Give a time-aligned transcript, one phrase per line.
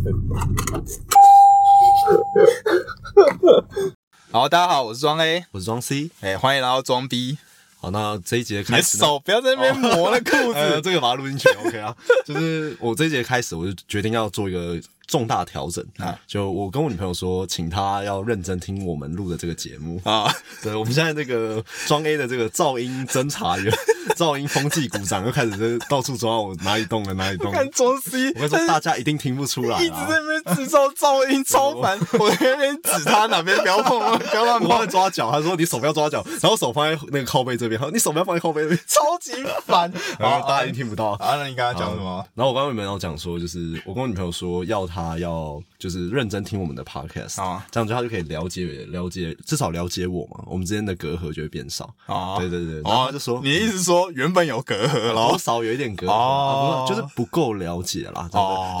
[4.32, 6.10] 好，大家好，我是庄 A，我是庄 C。
[6.20, 7.36] 哎、欢迎来到装 B。
[7.78, 10.82] 好，那这一节开始呢，手不要在那边磨那裤呃，子。
[10.82, 11.94] 这个把它录进去 OK 啊。
[12.24, 14.80] 就是我这一节开始，我就决定要做一个
[15.10, 20.00] 重大调整啊就我跟我女朋友说，请她要认真听我们录的这个节目。
[20.04, 20.32] 啊，
[20.62, 23.72] 对，我们现在这个装 A 的这个噪音侦查员、
[24.16, 27.58] 噪音风纪鼓掌又开始在到处抓我哪里动了哪里动了。
[27.58, 30.06] 看装 C，我跟你说，大家一定听不出来一直在啊！
[30.08, 31.98] 那边制造噪音，超烦。
[32.20, 39.32] 我在那边指他哪边不要碰，不要乱抓脚，他说你手不要抓脚，然后手放在那个靠背这边，他说你手不要放在靠背这边，超级
[39.66, 39.92] 烦。
[40.18, 41.10] 然后大家一定听不到。
[41.12, 42.24] 啊，那你刚刚讲什么？
[42.34, 51.92] 然后我刚刚有没有讲说，就是我跟我女朋友说，要她要就是认真听我们的 podcast，、啊这样子他就可以了解了解，至少了解我嘛，我们之间的隔阂就会变少。
[52.06, 58.28] 啊对对对，然后他就说，你的意思是说原本有隔阂，然多后少有一点隔阂，就是不够了解啦？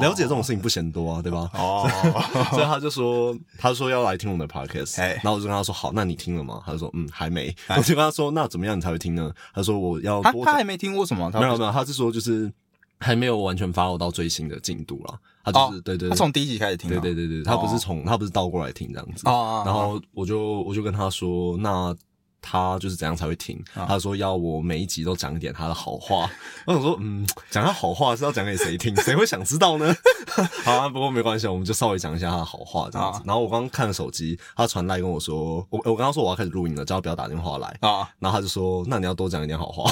[0.00, 1.50] 了解这种事情不嫌多啊，对吧？
[1.54, 1.88] 哦，
[2.52, 6.62] 所以他就说，他说要来听我们的 podcast，哎然后我就跟他说，好，那你听了吗？
[6.64, 7.54] 他就说，嗯，还没。
[7.68, 9.32] 我就跟他说，那怎么样你才会听呢？
[9.54, 11.30] 他说我要多他他还没听过什么？
[11.32, 12.50] 他没有没有，他是说就是
[13.00, 15.18] 还没有完全 follow 到最新的进度啦。
[15.42, 17.00] 他就是、哦对对，对他从第一集开始听啊。
[17.00, 19.22] 对对对对，他不是从、他不是倒过来听这样子。
[19.24, 21.96] 然后我就我就跟他说，那
[22.42, 23.62] 他就是怎样才会听？
[23.74, 26.28] 啊他说要我每一集都讲一点他的好话。
[26.66, 28.94] 我想说，嗯，讲他好话是要讲给谁听？
[29.02, 29.94] 谁会想知道呢？
[30.64, 33.18] 好啊，不过没关系，我们就稍微讲一下他的好话这样子。
[33.18, 37.68] 啊然后我刚刚看了手机，他传来跟我说，我我刚刚说我要开始录音了，叫他不要打电话来。
[37.80, 39.90] 啊，然后他就说：“那你要多讲一点好话。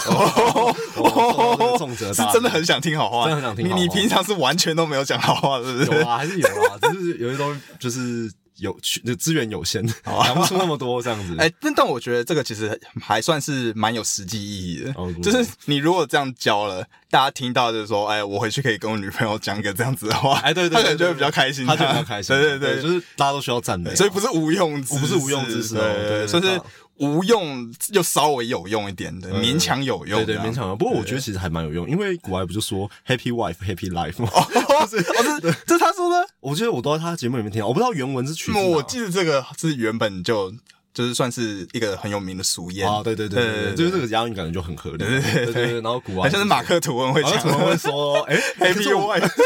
[1.78, 5.90] 重责大是真的很想听好话，真的很想听你你平常是完全都没有讲好话，是不是？
[6.00, 11.36] 有啊，还是有啊，只是有些东西就是有就资源有限，讲不出那么多这样子。
[11.40, 22.36] 哎、但但我觉得这个其实还算是蛮有实际意义的，哦就是你如果这样教了，大家听到就是说，哎，我回去可以跟我女朋友讲一个这样子的话，哎，对对，对他可能就会比较开心，他就比较开心。
[22.36, 26.60] 对对对，就是大家都需要赞美啊，所以不是无用不是无用之识哦对对对算是对
[26.98, 30.78] 无用又稍微有用一点的，嗯勉强有用，对对勉强有用。
[30.78, 34.30] 不过我觉得其实还蛮有用，因为古外不就说 Happy Wife Happy Life 吗？
[34.32, 38.64] 哦， 是哦，这他说的，我觉得我都在他节目里面听到，我不知道原文是取自哪。
[38.64, 40.52] 我记得这个是原本就
[40.98, 44.98] 就是算是一个很有名的俗谚啊，对对对对对，就是这个押韵感觉就很合理。
[44.98, 49.30] 对对对，然后古玩好像是马克吐温会讲吐温会说，哎 Happy 可是我 Wife。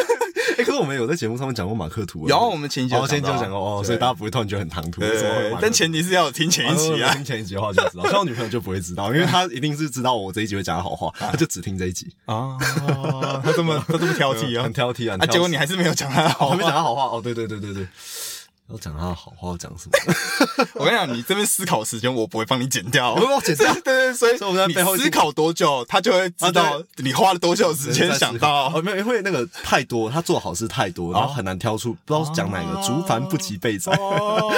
[0.59, 5.01] 哎，可是我们有在节目上面讲过马克吐温，然后我们前一集有哦，前一集有讲过哦，所以大家不会突然觉得很唐突，
[5.61, 12.57] 但前提是要有听前一集啊听前一集的话就知道，像我女朋友就不会知道，因为她一定是知道我这一集会讲的好话，她就只听这一集，啊，
[13.43, 15.17] 她这么她这么挑剔啊 很，挑剔啊。
[15.21, 16.73] 啊，结果你还是没有讲她好没讲。
[16.73, 17.87] 她好话哦，对对对对对，
[18.73, 20.67] 要讲他的好话要讲什么？
[20.75, 28.73] 我跟你讲，你这边思考时间我不会帮你剪掉，我 帮我剪掉 对对对，所以所以我们在背后思考多久，他就会知道你花了多久时间想到。
[28.75, 33.93] 哦，没有，因为那个太多，他做好事太多，然后很难挑出，不知道讲哪个，竹凡不及备载。
[33.93, 34.51] 哦，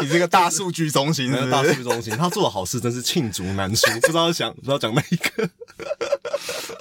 [0.00, 5.48] 你这个大数据中心大数据中心，他做的好事真是罄竹难书，不知道想不知道讲哪一个。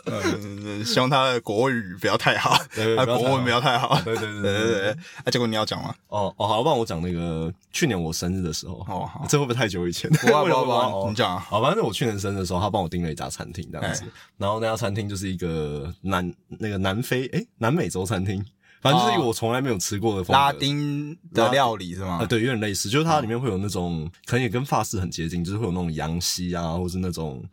[0.05, 3.99] 嗯，希望他的国语不要太好，对他国文不要太好。
[4.03, 5.93] 对对对对对对，啊，结果你要讲吗？
[6.07, 9.25] 哦哦，好，不然我讲那个去年我生日的时候，哦好。
[9.27, 10.09] 这会不会太久以前？
[10.11, 11.45] 不啊 不啊不啊哦你讲啊。
[11.49, 18.43] 好，反正我去年生日的时候，他帮我订了一家餐厅这样子哎，然后那家餐厅就是一个南那个南非哎南美洲餐厅，
[18.81, 22.19] 反正就是一个我从来没有吃过的拉丁的料理是吗？
[22.21, 22.25] 啊，？
[22.25, 27.43] 对，有点类似，就是它里面会有那种，可能也跟法式很接近，就是会有那种羊膝啊，或是那种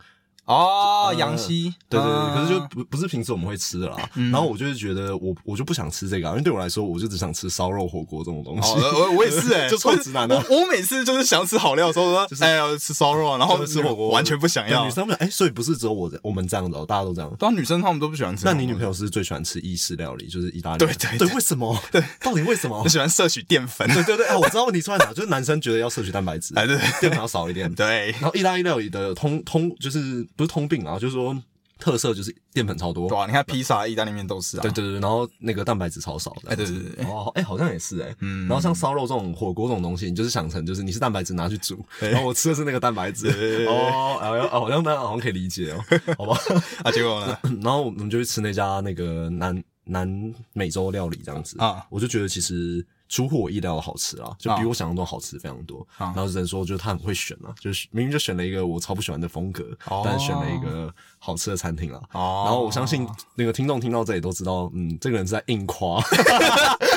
[0.47, 3.97] 哦，呃羊膝，对对对，啊可是就不不是平时我们会吃的啦。
[4.31, 8.71] 然后我就是觉得我我就不想吃这个、啊，因为对我来说，我就只想吃烧肉火锅这种东西。
[8.73, 14.91] 哦，我我也是哎， 就臭直男啊我我每次就是想吃好料的时候说，哎呀吃烧肉啊，然后就吃火锅，完全不想要女。
[14.91, 17.31] 生不想，哎、所以不是只有我我们这样子哦，大家都这样。
[17.37, 18.45] 当女生她们都不喜欢吃。
[18.45, 20.77] 那你女朋友是最喜欢吃意式料理，就是意大利？
[20.79, 21.77] 对对对，为什么？
[21.91, 22.89] 对，到底为什么就？
[22.89, 23.87] 喜欢摄取淀粉？
[23.93, 27.71] 对对对，啊，我知道问题出在哪，就是男生觉得要摄取蛋白质，哎对淀粉要少一点。
[27.75, 31.37] 对，然后意大利料理的通通就是不是通病啊，就是说
[31.79, 33.09] 特色就是淀粉超多。
[33.09, 34.61] 对啊，你看披萨、意大利面都是啊。
[34.61, 36.49] 对对对，然后那个蛋白质超少的。
[36.49, 38.15] 哎对对对对哦，哎，好像也是哎。
[38.21, 43.27] 嗯然后像烧肉这种火锅这种东西，你就是想成就是你是蛋白质拿去煮， 然后我吃的是那个蛋白质。
[43.67, 45.83] 哦，哎呀，好像大家好像可以理解哦，
[46.17, 46.37] 好吧。
[46.83, 47.37] 啊，结果呢？
[47.61, 55.85] 然后我们就去吃那家那个南南美洲料理这样子啊我就觉得其实出乎我意料的好吃啊，就比我想象中好吃非常多。
[55.97, 56.13] 啊。
[56.15, 60.01] 然后只能说，就是他很会选啊，就是明明就选了一个我超不喜欢的风格，哦。
[60.03, 62.01] 但是选了一个好吃的餐厅啊。
[62.13, 62.43] 哦。
[62.45, 66.01] 然后我相信那个听众听到这里都知道，嗯，这个人是在硬夸，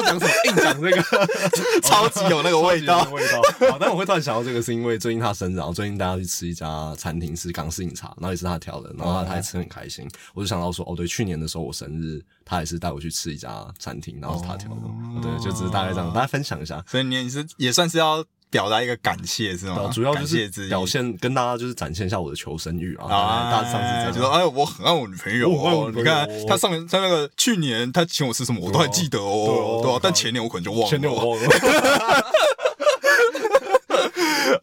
[0.00, 1.02] 道讲什么，硬讲这个，
[1.82, 3.42] 超级有那个味道味道。
[3.70, 14.80] 好，但我会突然想到这个，是因为最近他生日，然后最近大家去吃一家餐厅是港式饮茶，然后也是他挑的，然后他他还吃得很开心，我就想到说，哦，对，去年的时候我生日，他也是带我去吃一家餐厅，然后是他挑的，
[15.22, 16.82] 对，就只是大概这样，大家分享一下。
[16.86, 19.90] 所以你也是也算是要表达一个感谢是吗？
[19.92, 23.06] 主要就是表现，跟大家就是展现一下我的求生欲啊！
[23.08, 25.92] 啊，大致上是这样，就说哎，我很爱我女朋友哦。
[25.94, 29.98] 你看他上年他那个去年他请我吃什么，我都还记得哦，对啊。
[30.02, 31.48] 但前年我可能就忘了，前年我忘了。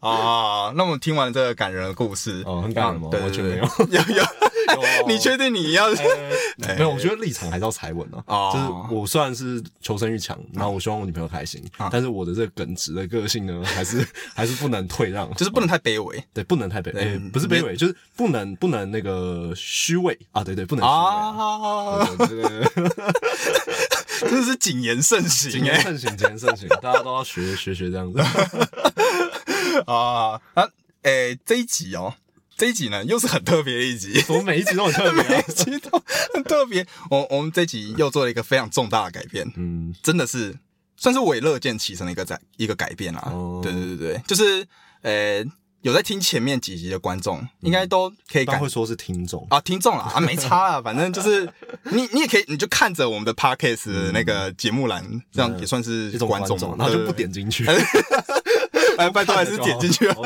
[0.00, 0.72] 啊。
[0.76, 4.24] 那我们听完这个感人的故事，哦，很感人完全没有， 有有。
[5.08, 5.88] 你确定你要？
[6.56, 8.22] 没有，我觉得立场还是要踩稳啊。
[8.26, 20.94] 哦就是我虽然是求生欲强，然后我希望我女朋友开心，但是我的这个耿直的个性呢， 还是还是不能退让，就是不能太卑微对，不能太卑，微，不是卑微，就是不能不能那个虚伪啊，对对，不能虚伪。
[20.94, 22.06] 啊！
[22.18, 22.88] 对对对，
[24.20, 28.20] 真的是谨言慎行谨言慎行，谨言慎行，大家都要学学学这样子。
[29.86, 30.68] 啊啊！
[31.02, 32.14] 诶，这一集哦。
[32.56, 36.02] 这一集呢，又是很特别的一集，我们每一集都很特别、啊， 每一集都
[36.32, 36.86] 很特别。
[37.10, 40.56] 我我们这集又做了一个非常重大的改变，嗯，真的是
[40.96, 43.30] 算是我也乐见其成的一个在一个改变啊。
[43.32, 43.60] 哦。
[43.62, 44.64] 对对对对，就是
[45.02, 45.44] 呃，
[45.82, 49.44] 有在听前面几集的观众，应该都可以感但会说是听众。
[49.50, 51.48] 啊，听众啦啊，没差啦， 反正就是
[51.90, 57.66] 你你也可以，你就看着我们的 podcast 那个节目栏，这样也算是一种观众，然后就不点进去，
[58.98, 60.08] 拜拜托还是点进去。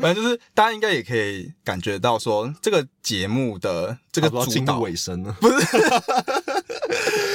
[0.00, 5.56] 反正就是大家应该也可以感觉到说，这个节目的这个主导尾声了，不是。
[6.88, 7.27] 这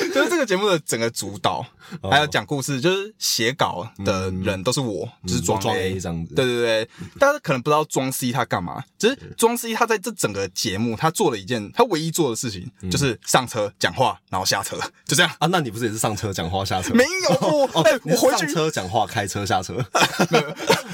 [0.43, 1.65] 个节目的整个主导，
[2.01, 2.09] 哦。
[2.09, 6.35] 还有讲故事，就是写稿的人都是我，就是庄装 A 这样子。
[6.35, 15.31] 对对对，大家可能不知道装 C 他干嘛，只是装 C 他在这整个节目，他做了一件他唯一做的事情，就是上车讲话，然后下车， 就这样。
[15.39, 16.93] 啊，那你不是也是上车讲话下车？
[16.93, 19.73] 没有，我回去车讲话，开车下车。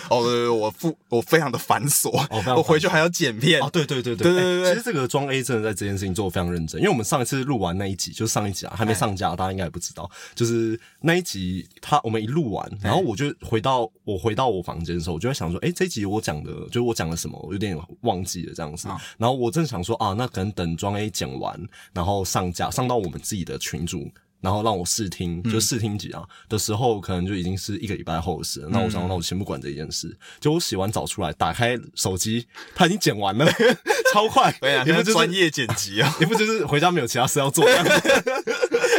[0.09, 2.09] 哦，对对对，我复我非常的繁琐，
[2.55, 3.61] 我回去还要剪片。
[3.61, 4.69] 哦，，对对对对对。
[4.69, 10.09] 其实这个装 A 真的在这件事情做的非常认真，因为我们上一次录完那一集，就是上一集啊，还没上架，大家应该也不知道。
[10.35, 18.89] 就是那一集，他我们一录完，然后我就回到我回到我房间的时候，我就在想说，哎，这一集我讲的，就是我讲了什么，我有点忘记了这样子。
[18.89, 21.57] 啊然后我正想说啊，那可能等装 A 讲完，
[21.93, 24.11] 然后上架上到我们自己的群组。
[24.41, 28.69] 然后让我试听，就试听集啊、的时候，可能就已经是一个礼拜后的事了。
[28.71, 30.17] 那我想，那我先不管这件事。
[30.39, 33.45] 就我洗完澡出来，打开手机，他已经剪完了，
[34.13, 34.49] 超快。
[34.61, 37.65] 对啊，你不就是专业剪辑啊，你不就是回家没有其他事要做？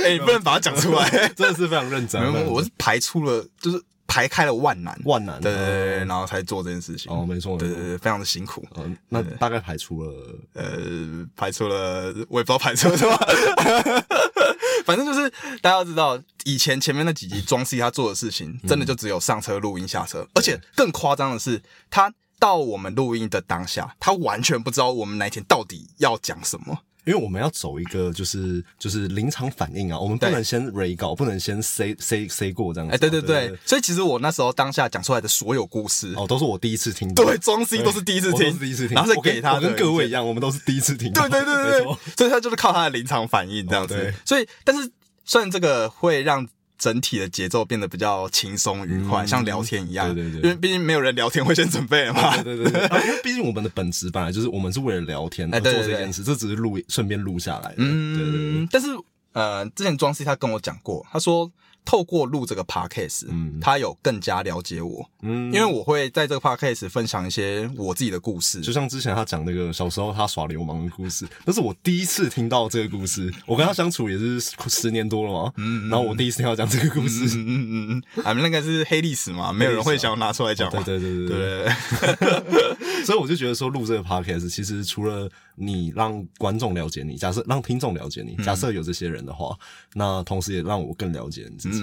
[0.04, 1.08] 哎，你不能把它讲出来。
[1.36, 2.20] 真的是非常认真。
[2.46, 5.40] 我是排出了，就是排开了万难，万难。
[5.40, 7.12] 对对对对，然后才做这件事情。
[7.12, 8.66] 哦，没错，对对对，非常的辛苦。
[8.76, 10.12] 嗯，那大概排除了
[10.54, 13.16] 呃，排出了，我也不知道排出了什么。
[14.84, 15.30] 反正就是
[15.60, 26.78] 大家要知道，以前前面那几集庄 C 他做的事情，真的就只有上车、录音、下车，而且更夸张的是，他到我们录音的当下，他完全不知道我们那一天到底要讲什么。
[27.04, 32.94] 因为我们要走一个就是就是临场反应啊，我们不能先 re 稿，不能先 say say say 过这样子。
[32.94, 37.24] 哎，对对对对，所以其实我那时候当下讲出来的所有故事，哦，都是我第一次听到。
[37.24, 41.12] 对庄 C 都是第一次听，是第一次听，然后再给他跟各位一样，我们都是第一次听。
[41.12, 44.14] 对对对对所以他就是靠他的临场反应这样子。
[44.24, 44.90] 所以，但是
[45.24, 46.46] 虽然这个会让
[46.80, 50.12] 整体的节奏变得比较轻松愉快，嗯像聊天一样。
[50.14, 52.42] 对对对因为毕竟没有人聊天会先准备了嘛。
[52.42, 57.76] 对对对，啊因为毕竟我们的本质本来就是我们是为了聊天而哎对对对做这件事，这只是录顺便录下来的。
[57.76, 58.88] 对对对嗯，但是
[59.32, 61.52] 呃，之前庄西他跟我讲过，他说
[61.84, 63.58] 透过录这个 podcast，嗯。
[63.60, 65.52] 他有更加了解我，嗯。
[65.52, 68.60] 因为我会在这个 podcast 分享一些我自己的故事。
[68.60, 73.32] 就像之前他讲那个小时候他耍流氓的故事，那是我第一次听到这个故事。
[73.46, 85.28] 我跟他相处也是十年多了嘛， 嗯然后我第一次听到讲这个故事，嗯嗯嗯嗯，啊，那个是黑历史嘛，没有人会想要拿出来讲对对对，对， 所以我就觉得说录这个 podcast，其实除了
[85.60, 89.54] 你让观众了解你，假设让听众了解你，假设有这些人的话，
[89.94, 91.82] 那同时也让我更了解你自己。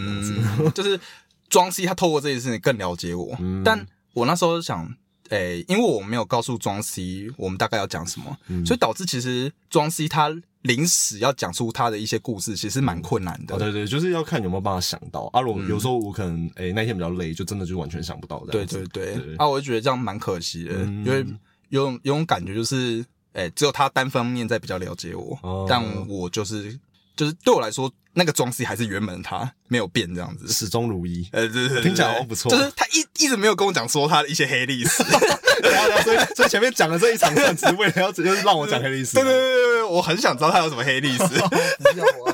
[0.73, 0.99] 就是
[1.47, 3.63] 庄 C 他透过这件事情更了解我，嗯。
[3.63, 4.91] 但我那时候想，
[5.29, 8.65] 诶、因为我没有告诉庄 C 我们大概要讲什么，嗯。
[8.65, 13.55] 所以导致其实庄 C 他临时要讲出他的一些故事，其实蛮困难的。
[13.55, 15.29] 哦，对对，就是要看有没有办法想到。
[15.31, 18.67] 啊，如果有时候我可能诶、那天比较累，就真的就完全想不到这对样。
[18.67, 19.35] 对对，对。
[19.37, 21.05] 啊，我就觉得这样蛮可惜的，嗯。
[21.05, 21.25] 因为
[21.69, 23.05] 有种有种感觉就是，
[23.37, 26.77] 诶、只有他单方面在比较了解我，哦但我就是
[27.15, 30.51] 就是对我来说，那个装 C 还是原本的他，没有变这样子。
[30.51, 31.27] 始终如一。
[31.31, 35.03] 呃，对对对，听起来对好像不错就是他一一直没有跟我讲说他的一些黑历史。
[36.03, 39.13] 所以所以前面讲的这一场算，只是为了要就是让我讲黑历史。
[39.13, 41.27] 对对对对对，我很想知道他有什么黑历史。
[41.27, 42.33] 不要啊！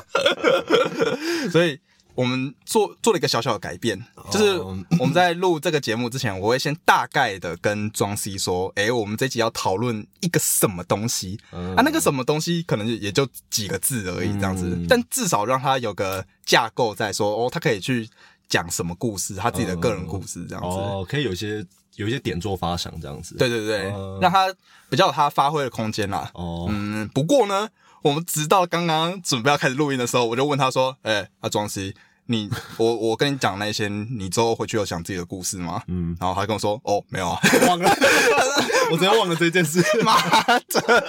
[1.50, 1.78] 所以
[2.14, 11.82] 我们做做了一个小小的改变，就是哦我们在录这个节目之前，我会先大概的跟庄 C 说，诶，我们这集要讨论一个什么东西、嗯啊？
[11.84, 18.08] 那个什么东西可能也就几个字而已，这样子，嗯但至少让他有个架构在说，哦，他可以去
[18.48, 20.68] 讲什么故事，他自己的个人故事这样子。
[20.68, 21.64] 哦，可以有一些
[21.96, 23.36] 有一些点做发想这样子。
[23.36, 24.52] 对对对，嗯让他
[24.88, 26.30] 比较有他发挥的空间啦。
[26.34, 27.68] 哦，嗯，不过呢，
[28.04, 31.94] 我们直到刚刚准备要开始录音的时候，我就问他说：“哎、阿庄西，
[32.26, 37.40] 你我我跟你讲那些，你之后回去有想自己的故事吗？”嗯，然后他跟我说：“哦，没有啊。
[37.66, 37.90] 忘了，
[38.92, 40.20] 我真的忘了这件事。”妈
[40.68, 41.04] 的！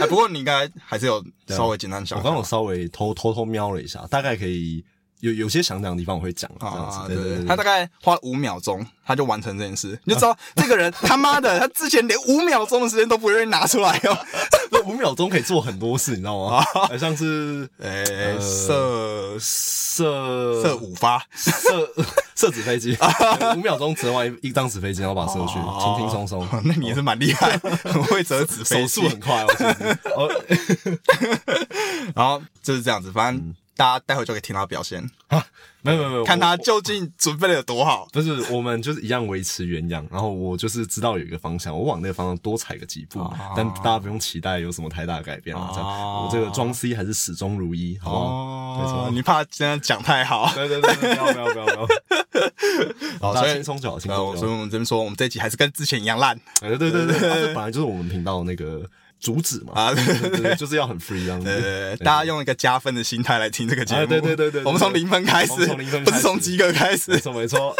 [0.00, 4.84] 哎，不过你应该还是有稍微简单讲我刚刚有稍微偷偷偷瞄了一下，大概可以
[5.20, 7.04] 有有些想讲的地方我会讲啊，。
[7.06, 14.18] 对对对，他大概花了五秒钟，他就完成这件事，你就知道这个人他妈的，他之前连五秒钟的时间都不愿意拿出来哦。
[14.70, 16.62] 那五秒钟可以做很多事，你知道吗？
[16.72, 21.90] 好像是哎、呃射射射五发，射
[22.36, 22.96] 射纸飞机，
[23.56, 26.42] 五秒钟折完一一张纸飞机，然后把它射出去，轻轻松松。
[26.42, 29.42] 哦那你也是蛮厉害，很会折纸飞机手速很快。
[30.14, 30.28] 哦，
[32.14, 35.00] 然后就是这样子，反正大家待会就可以听他表现，
[35.82, 38.08] 没有没有没有，看他究竟准备的有多好。
[38.12, 43.24] 不是，我们就是一样维持原样，然后我就是知道有一个方向，我往那个方向多踩个几步，
[43.56, 45.70] 但大家不用期待有什么太大的改变啊。
[45.72, 48.78] 这样，哦我这个装 C 还是始终如一，好不好？
[48.80, 51.88] 没错你怕今天讲太好，对对对，对不要不要不要不要，
[53.22, 54.36] 好，大所以家轻松就好，轻呃，松。
[54.36, 58.82] 所以我们这边说，我们这一集还是跟之前一样烂对对对对，啊这本来就是我们频道那个
[59.20, 59.94] 主旨嘛，啊！
[59.94, 61.62] 对对对对，就是要很 free 这样对对。
[61.62, 64.00] 对，大家用一个加分的心态来听这个节目。
[64.00, 67.18] 哎对对对对对我们从零分开始，从零分不是从及格开没始。
[67.18, 67.74] 错没错，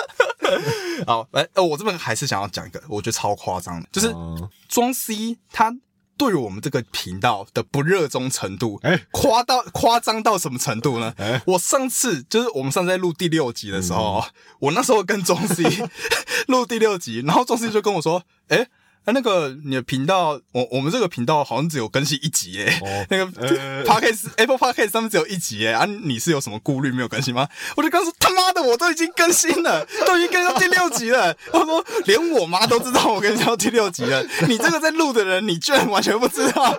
[1.07, 4.49] 好，哎，呃，我这边还是想要讲一个，我觉得超夸张的，就是嗯。
[4.69, 5.75] 庄 C 他
[6.17, 9.07] 对我们这个频道的不热衷程度，哎。
[9.13, 11.15] 夸到夸张到什么程度呢？
[11.19, 11.41] 哎。
[11.47, 14.25] 我上次就是我们上次在录第六集的时候，
[14.59, 15.63] 我那时候跟庄 C
[16.49, 18.67] 录第六集，然后庄 C 就跟我说：“哎、
[19.09, 27.49] 那那个你的频道，我我们这个频道好像只有更新一集耶、哦 那个呃 Podcast Apple Podcast 上面只有一集耶、啊，你是有什么顾虑没有更新吗？
[27.77, 31.35] 我就跟他说他妈的，我都已经更新了， 都已经更新到第六集了。
[31.53, 36.79] 我说连我妈都知道我更新到第六集了，你这个在录的人，你居然完全不知道。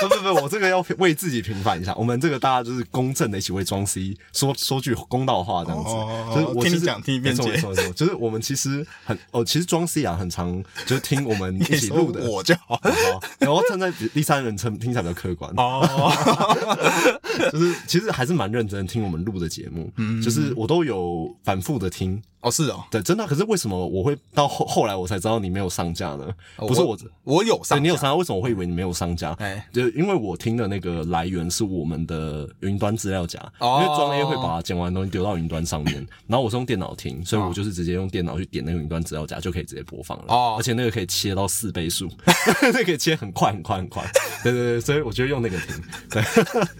[0.00, 1.94] 不不不，我这个要为自己平反一下。
[1.94, 5.90] 我们这个大家就是公正的一起为庄 C 说说句公道话，这样子。
[5.90, 12.22] 哦就是我听你讲听你辩解没错，就是我们其实很哦，其实庄 C 啊很常就是听我们一起录的。
[12.28, 12.76] 我就好。
[12.76, 15.82] 好，然后站在第三人称听起来比较客观，哦，
[17.52, 20.20] 就是其实还是蛮认真听我们录的节目，嗯。
[20.22, 23.26] 就是我都有反复的听，哦是哦，对，真的。
[23.26, 26.26] 可是为什么我会到后后来我才知道你没有上架呢？
[26.58, 29.32] 不是我，我有上，对你有上架，为什么我会以为你没有上架？
[29.40, 40.24] 哎就因为我听的那个来源是我们的云端资料夹，哦因为装 A 会把剪完的东西丢到云端上面， 然后我是用电脑听，所以我就是直接用电脑去点那个云端资料夹就可以直接播放了。
[40.28, 42.08] 哦而且那个可以切到四倍速，
[42.62, 44.04] 那个可以切很快很快很快。
[44.42, 45.82] 对对对，所以我就用那个听。
[46.10, 46.22] 对，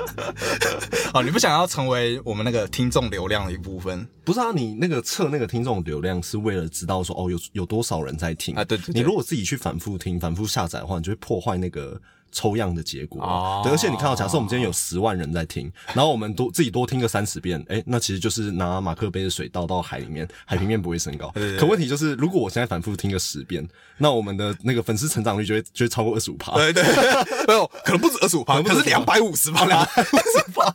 [1.14, 12.00] 哦，你不想要成为我们那个听众流量的一部分不是啊，你那个测那个听众流量是为了知道说哦有有多少人在听啊对对对你如果自己去反复听、反复下载的话，你就会破坏那个。
[12.36, 21.32] 抽样的结果，哦对，而且你看到，假设我们今天有十万人在听，然后我们多自己多听个三十遍，哎、那其实就是拿马克杯的水倒到海里面， 海平面不会升高。
[21.56, 23.64] 可问题就是，如果我现在反复听个十遍，
[23.98, 26.54] 那我们的那个粉丝成长率就会就会超过二十五趴。
[26.56, 26.82] 对对，
[27.46, 30.74] 没有，可能不止二十五趴，可是两百五十趴，两百五十趴。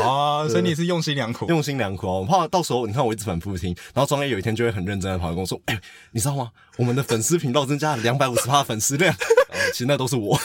[0.00, 1.46] 啊，所以你是用心良苦。
[1.48, 5.80] 用心良苦哦，我怕到时候你看我一直反复听，然后庄 A 有一天就会很认真的跑来跟我说：“哎、
[6.12, 6.50] 你知道吗？
[6.76, 9.14] 我们的粉丝频道增加了两百五十趴粉丝量。
[9.72, 10.38] ”其实那都是我，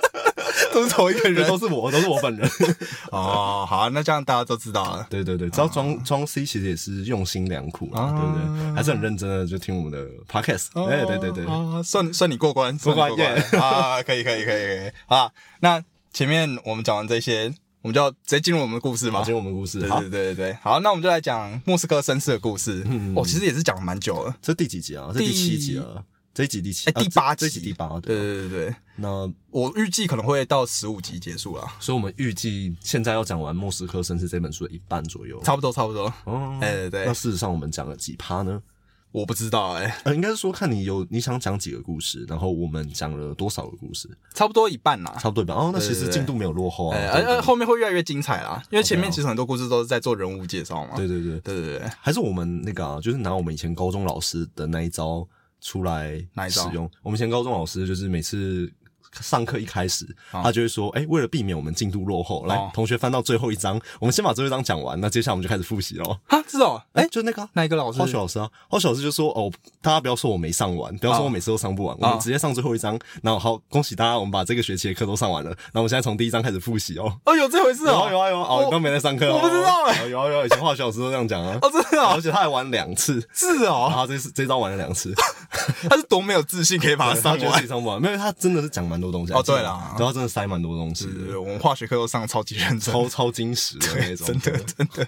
[0.72, 2.48] 都是同一个人都是我，都是我本人。
[3.10, 5.06] 哦，好，那这样大家都知道了。
[5.10, 8.72] 对对对，知道庄庄 C 其实也是用心良苦啊，对不对？
[8.74, 10.68] 还是很认真的就听我们的 podcast。
[10.88, 15.30] 哎，对对对，啊，算算你过关，过关算你啊，可以可以可以可以啊。
[15.60, 15.82] 那
[16.12, 19.24] 前面我们讲完这些，我们就要直接进入我们的故事嘛好，。
[19.24, 19.86] 进入我们的故事。
[19.88, 22.86] 好对对，对对对，好，那我们就来讲莫斯科绅士的故事。
[23.14, 24.34] 哦，其实也是讲了蛮久了。
[24.40, 25.10] 这第几集啊？
[25.12, 26.04] 这第七集了。
[26.34, 28.16] 这一集第七，哎第八集这一集第八，对对。
[28.16, 35.38] 对对对，那我预计可能会到十五集结束啦，所以我们预计现在要讲完《莫斯科绅士》这本书的一半左右。
[35.42, 36.10] 差不多差不多。
[36.24, 38.62] 哦，哎对对那事实上我们讲了几趴呢？
[39.12, 45.14] 我不知道哎、呃，应该是说看你有你想讲几个故事，然后我们讲了多少个故事，差不多一半啦。
[45.20, 45.54] 差不多一半。
[45.54, 46.96] 哦，那其实进度没有落后啊。
[46.96, 50.96] 哎，对而而后面会越来越精彩啦，因为前面其实很多故事都是在做人物介绍嘛。
[50.96, 55.28] 对对对，对对对，还是我们那个啊，就是拿我们以前高中老师的那一招
[55.60, 56.12] 出来
[56.48, 56.90] 使用。
[57.02, 58.72] 我们以前高中老师就是每次
[59.20, 66.16] 上课一开始，哦他就会说，哎、为了避免我们进度落后，来，哦同学翻到最后一章，我们先把最后一章讲完，那接下来我们就开始复习喽。
[66.28, 68.06] 啊，是哦，哎、哎，就那个啊、哪一个老师化？
[68.06, 69.50] 学老师啊，化学老师就说：“哦，
[69.80, 72.98] 大家不要说我没上完，不要说我每次都上不完，我们直接上最后一章。
[73.22, 75.50] 然后好，恭喜大家，我们把这个学期的课都上完了。
[75.50, 77.12] 然后我们现在从第一章开始复习哦。
[77.24, 81.58] 哦，有这回事有啊哦，有啊有啊，哦，我你都没在上课哦，我不知道哎哦有啊有啊，以前化学老师都这样讲啊。
[81.62, 85.14] 哦，真的哦而，且他还玩两次，是哦，然后这次这招玩了两次，
[85.88, 87.68] 他是多没有自信可以把它上完他自己。
[87.68, 89.32] 上不完，没有，他真的是讲蛮多东西。
[89.34, 95.06] 哦对啦对，他真的塞蛮多东西对，的，我们化学课都上得超级认真，超超精实的那种，真的真的，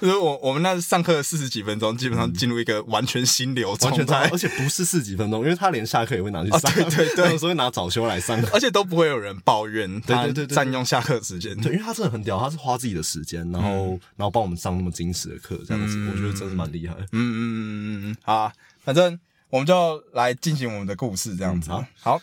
[0.00, 8.36] 就是我我们那上课四十几分钟，基本上进入一个完全心流完状态全在，而且不是四十几分钟，因为他连下课也会拿去上，哦对对对有时候拿早修来上。
[8.52, 11.56] 而且都不会有人抱怨他对对对对占用下课时间。
[11.60, 16.94] 对，因为他真的很屌，他是花自己的时间，然后、嗯然后帮我们上那么精实的课，这样子，我觉得真的蛮厉害。
[16.94, 19.18] 嗯嗯嗯嗯嗯，好啊，反正
[19.50, 21.70] 我们就来进行我们的故事，这样子。
[21.70, 22.20] 嗯好，好，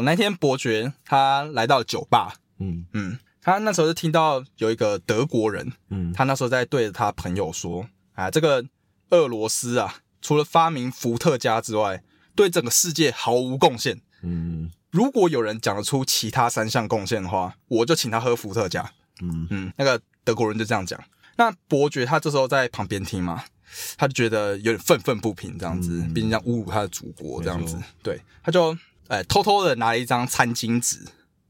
[0.00, 2.86] 那天伯爵他来到酒吧，嗯。
[2.92, 6.12] 嗯，他那时候就听到有一个德国人，嗯。
[6.12, 8.64] 他那时候在对着他朋友说：“啊，这个
[9.10, 12.02] 俄罗斯啊，除了发明伏特加之外，
[12.34, 14.00] 对整个世界毫无贡献。
[14.22, 14.70] 嗯。
[14.90, 19.46] 如果有人讲得出其他三项贡献的话，我就请他喝伏特加。”嗯。
[19.50, 21.02] 嗯，那个德国人就这样讲。
[21.36, 23.42] 那伯爵他这时候在旁边听嘛，
[23.96, 26.12] 他就觉得有点愤愤不平，这样子，嗯。
[26.12, 28.76] 毕竟这样侮辱他的祖国，这样子，对，他就
[29.08, 30.98] 呃偷偷的拿了一张餐巾纸，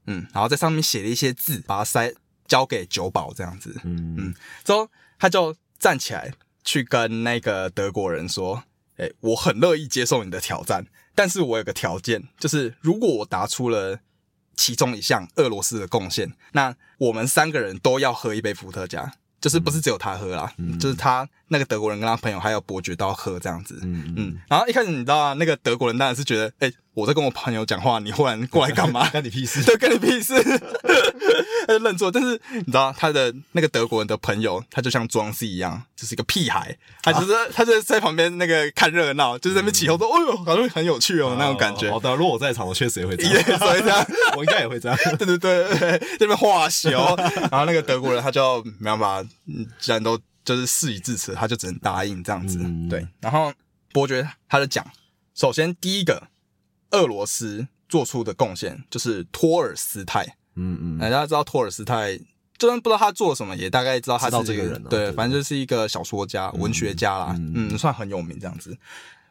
[0.07, 2.13] 嗯，然后在上面写了一些字，把它塞
[2.47, 4.17] 交给酒保，这样子，嗯。
[4.19, 4.35] 嗯。
[4.65, 6.33] 之后他就站起来
[6.65, 8.65] 去跟那个德国人说
[8.99, 14.01] ：“哎、我很乐意接受你的挑战，但是我有个条件，就是如果我答出了
[14.55, 23.81] 其中一项俄罗斯的贡献，那我们三个人都要喝一杯伏特加，就是不是只有他喝啦，就是他那个德国人跟他朋友还有伯爵都要喝这样子。
[23.83, 29.09] 嗯嗯，然后一开始你知道啊，那个德国人当然是觉得，哎、我在跟我朋友讲话，你忽然过来干嘛？
[29.11, 29.63] 干你屁事！
[29.67, 30.35] 对，干你屁事，
[31.67, 32.11] 他就认错。
[32.11, 41.91] 但是你知道他的那个德国人的朋友，他就像装饰一样，就是一个屁孩，他就是、他就在旁边那个看热闹，就是在那边起哄说：“哦呦，好像很有趣哦，那种感觉。
[41.91, 44.07] 好的，如果我在场，我确实也会这也样，所以这样，
[44.37, 44.99] 我应该也会这样。
[45.19, 46.91] 对对对对，对这边化修，
[47.51, 52.59] 然后那个德国人他就没办法，嗯既然都就是事已至此，他就只能答应这样子。
[52.61, 53.51] 嗯对，然后
[53.93, 54.85] 伯爵他就讲，
[55.35, 56.23] 首先第一个，
[56.93, 60.25] 俄罗斯做出的贡献就是托尔斯泰。
[60.55, 60.99] 嗯嗯。
[60.99, 62.17] 大家知道托尔斯泰，
[62.57, 65.13] 就算不知道他做了什么，也大概知道他是这个人啊对，对。
[65.13, 68.79] 反正就是一个小说家、文学家啦，嗯嗯，算很有名这样子。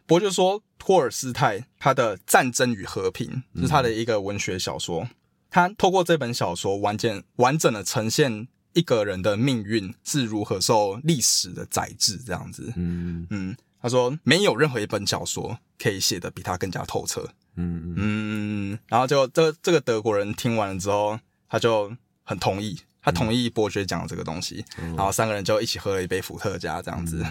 [0.06, 5.08] 不过就说托尔斯泰他的《战争与和平》就是他的一个文学小说，
[5.50, 12.74] 他透过这本小说完整完整的呈现一个人的命运是如何受历史的宰制这样子。
[12.76, 13.26] 嗯。
[13.30, 17.30] 嗯，他说没有任何一本小说可以写的比他更加透彻。
[17.56, 21.92] 嗯嗯嗯，然后就这这个德国人听完了之后，他就
[22.24, 24.64] 很同意，他同意伯爵讲的这个东西，
[24.96, 27.26] 然后三个人就一起喝了一杯伏特加，这样子。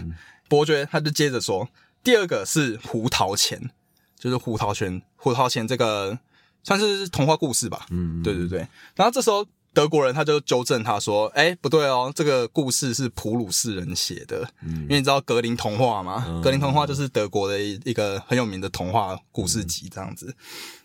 [0.48, 1.68] 伯爵他就接着说，
[2.04, 3.70] 第二个是胡桃钳，
[4.18, 6.18] 就是胡桃钳，胡桃钳这个
[6.62, 8.58] 算是童话故事吧，嗯，对对对。
[8.96, 16.40] 然后这时候德国人他就纠正他说：“哎，不对哦，这个故事是普鲁士人写的，因为你知道格林童话吗？
[16.42, 20.34] 格林童话就是德国的一一个很有名的童话故事集这样子。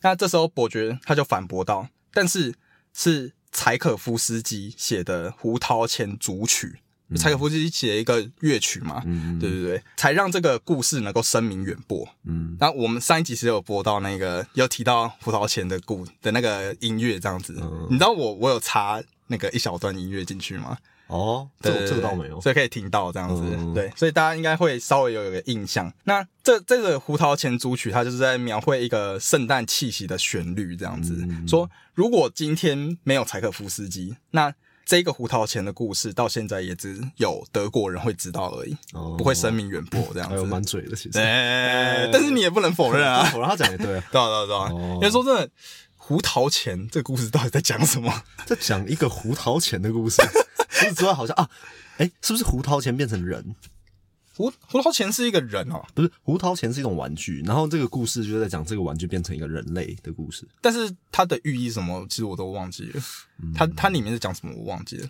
[0.02, 2.54] 那这时候伯爵他就反驳道：“但是
[2.93, 6.67] 是柴可夫斯基写的《胡桃钳组曲》。”
[7.15, 12.07] 柴可夫斯基写一个乐曲嘛，嗯对对对，才让这个故事能够声名远播。
[12.23, 20.77] 嗯然后我们上一集其实有播到那个有提到胡桃钳的故的那个音乐这样子，嗯你知道我我有插那个一小段音乐进去吗？
[21.07, 22.41] 哦，这这个倒没有。
[22.41, 25.93] 所以可以听到这样子，嗯对，所以大家应该会稍微有一个印象。
[26.05, 34.51] 那这这个胡桃钳组曲，它就是在描绘一个圣诞气息的旋律，这样子、嗯说，如果今天没有柴可夫斯基，那
[34.86, 40.48] 这个胡桃钳的故事到现在也只有德国人会知道而已，哦不会声名远播这样还有子。
[40.48, 41.17] 蛮嘴的，其实。
[41.19, 45.50] 哎，但是你也不能否认啊， 否认他讲也对啊， 对啊对啊对因为说真的，
[45.98, 48.24] 胡桃钳这个故事到底在讲什么？
[48.45, 50.21] 在讲一个胡桃钳的故事。
[50.69, 51.50] 除此之外，好像啊，
[51.98, 53.56] 哎，是不是胡桃钳变成人？
[54.36, 60.48] 胡胡桃钳是一个人哦，不是，胡桃钳是一种玩具，然后这个故事就是在讲这个玩具变成一个人类的故事。
[60.62, 63.02] 但是它的寓意什么，其实我都忘记了。
[63.54, 65.10] 它它里面是讲什么，我忘记了。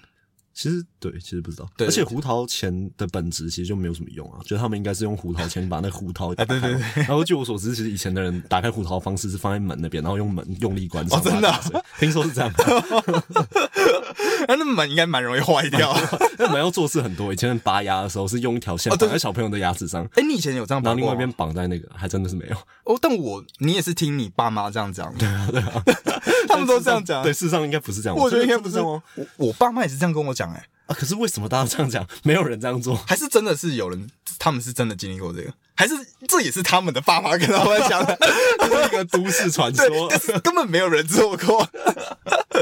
[0.56, 1.70] 其实对，其实不知道。
[1.76, 6.60] 对而且胡桃钳的本质其实就没有什么用啊，就是他们应该是用胡桃钳把那胡桃 打开。
[6.60, 11.20] 对对然后据我所知，其实以前的人打开胡桃的方式是放在门那边，然后用门用力关上。
[11.20, 11.54] 哦真的
[12.00, 12.50] 听说是这样。
[14.48, 15.94] 那那门应该蛮容易坏掉。
[16.40, 20.96] 那门要做事很多，以前人拔牙的时候是用一条线绑在小朋友的牙齿上，哎、你以前有这样绑过吗？
[20.96, 22.56] 然后另外一边绑在那个，还真的是没有。
[22.86, 25.84] 哦，但我你也是听你爸妈这样讲，对啊，对啊，
[26.48, 27.22] 他们都这样讲。
[27.24, 28.18] 对，，事实上应该不是这样。
[28.18, 29.02] 我觉得应该不是这样哦。
[29.16, 32.08] 我我爸妈也是这样跟我讲，哎，啊，可是为什么大家这样讲？
[32.24, 32.96] 没有人这样做。
[33.08, 35.96] 还是真的是有人，他们是真的经历过这个，还是
[36.28, 38.18] 这也是他们的爸妈跟他们讲的，
[38.60, 40.10] 这是一个都市传说。
[40.44, 41.68] 根本没有人做过。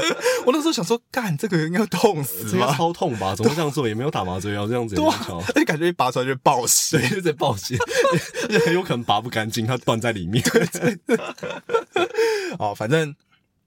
[0.46, 2.74] 我那时候想说，干这个应该痛死这个吧？
[2.76, 3.34] 超痛吧？
[3.36, 3.86] 怎么这样做？
[3.88, 5.10] 也没有打麻醉药，这样子也对
[5.48, 6.98] 而且感觉一拔出来就爆血。
[6.98, 7.76] 对，就在爆血，
[8.48, 10.44] 而且很有可能拔不干净，它断在里面。
[12.58, 13.14] 哦， 反正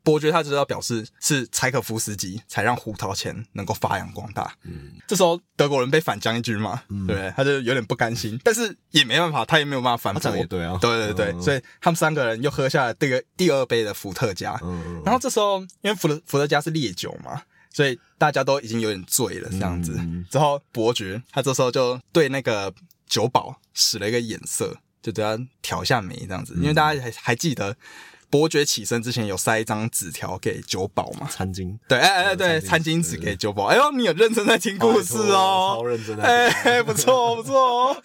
[0.08, 4.56] 伯爵他就是要表示是柴可夫斯基才让胡桃钳能够发扬光大。
[4.64, 7.34] 嗯，这时候德国人被反将一军嘛，对不对？
[7.36, 10.46] 他就有点不甘心，但是也没办法，他也没有办法反他驳。
[10.46, 14.58] 对啊对对对，嗯所以他们三个人又喝下了这个第二杯的伏特加。
[14.64, 17.42] 嗯，然后这时候，因为伏特伏特加是烈酒嘛，
[17.74, 19.94] 所以大家都已经有点醉了，这样子。
[19.98, 22.74] 嗯之后伯爵他这时候就对那个
[23.10, 27.76] 酒保使了一个眼色，就对他挑一下眉这样子，因为大家还还记得。
[28.30, 31.28] 伯爵起身之前有塞一张纸条给酒保嘛？
[31.32, 33.66] 餐巾对，哎哎对，餐巾纸给酒保。
[33.66, 36.24] 哎呦，你有认真在听故事哦，超认真的。
[36.24, 38.04] 哎，不错不错哦。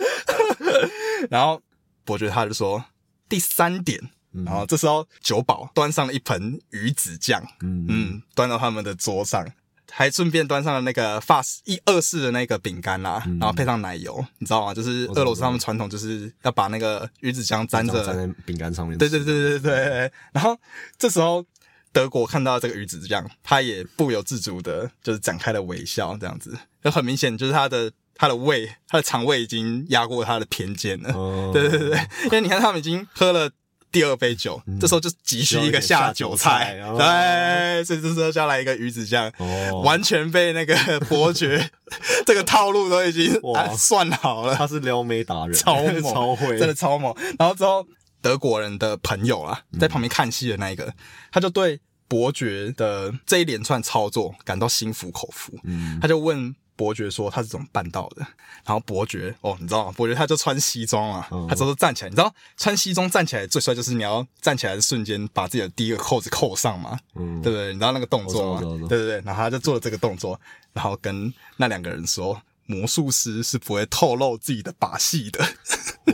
[1.31, 1.61] 然后
[2.05, 2.85] 伯爵他就说
[3.29, 4.01] 第三点，
[4.45, 9.47] 然后这时候酒保端上了一盆鱼子酱，嗯嗯，嗯，端到他们的桌上，
[9.95, 14.73] 还顺便端上了那个法式一二式的那个饼干啦，然后配上奶油，你知道吗？
[14.73, 18.97] 就是俄罗斯他们传统就是要把那个鱼子酱沾着，粘在饼干上面。
[18.97, 20.13] 对对对对对。
[20.33, 20.59] 然后
[20.99, 21.45] 这时候
[21.93, 31.13] 德国看到这个鱼子酱，他也不由自主的就是展开了微笑，这样子，就很明显就是他的他的胃，他的肠胃已经压过他的偏见了。
[31.13, 33.51] 哦对对对对，因为你看他们已经喝了
[33.93, 39.83] 第二杯酒，这时候就急需一个下酒菜，对，所以这时候下来一个鱼子酱，哦。
[39.85, 41.71] 完全被那个伯爵
[42.25, 43.39] 这个套路都已经
[43.77, 47.15] 算好了，他是撩妹达人，超猛，超会，真的超猛。
[47.39, 47.87] 然后之后
[48.23, 49.79] 德国人的朋友啊，嗯。
[49.79, 50.95] 在旁边看戏的那一个，
[51.31, 51.79] 他就对
[52.09, 55.99] 伯爵的这一连串操作感到心服口服，嗯。
[56.01, 58.27] 他就问伯爵说他是怎么办到的。
[58.65, 59.93] 然后伯爵哦，你知道吗？
[59.97, 67.69] 伯爵他就穿西装啊，嗯他这时候站起来，你知道穿西装站起来最帅就是你要站起来的瞬间把自己的第一个扣子扣上嘛，嗯对不对？
[67.69, 68.61] 你知道那个动作吗？
[68.89, 70.41] 对对对，然后他就做了这个动作，
[70.73, 72.41] 然后跟那两个人说。
[72.67, 75.41] 魔术师是不会透露自己的把戏的，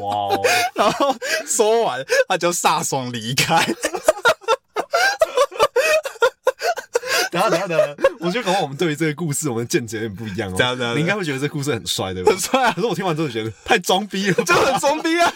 [0.01, 0.43] 哇哦，
[0.75, 1.15] 然后
[1.47, 3.63] 说完他就飒爽离开。
[7.49, 10.55] 等一下等一下等下，我觉得可能我们对于这个故事，我们的见解有点不一样哦。
[10.57, 12.33] 这样这样你应该会觉得这故事很帅，对吧？
[12.33, 15.33] 很帅啊可是我听完之后觉得太装逼了，就很装逼啊，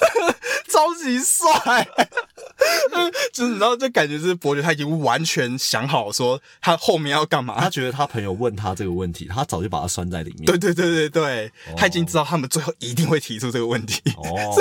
[0.68, 1.88] 超级帅。
[3.32, 7.70] 就是你知道，就感觉是伯爵他已经完全想好说他后面要干嘛他。
[7.70, 10.44] 觉得他朋友问他这个问题，他早就把他拴在里面。
[10.44, 14.02] 对对对对对，他已经知道他们最后一定会提出这个问题。
[14.16, 14.56] 哦，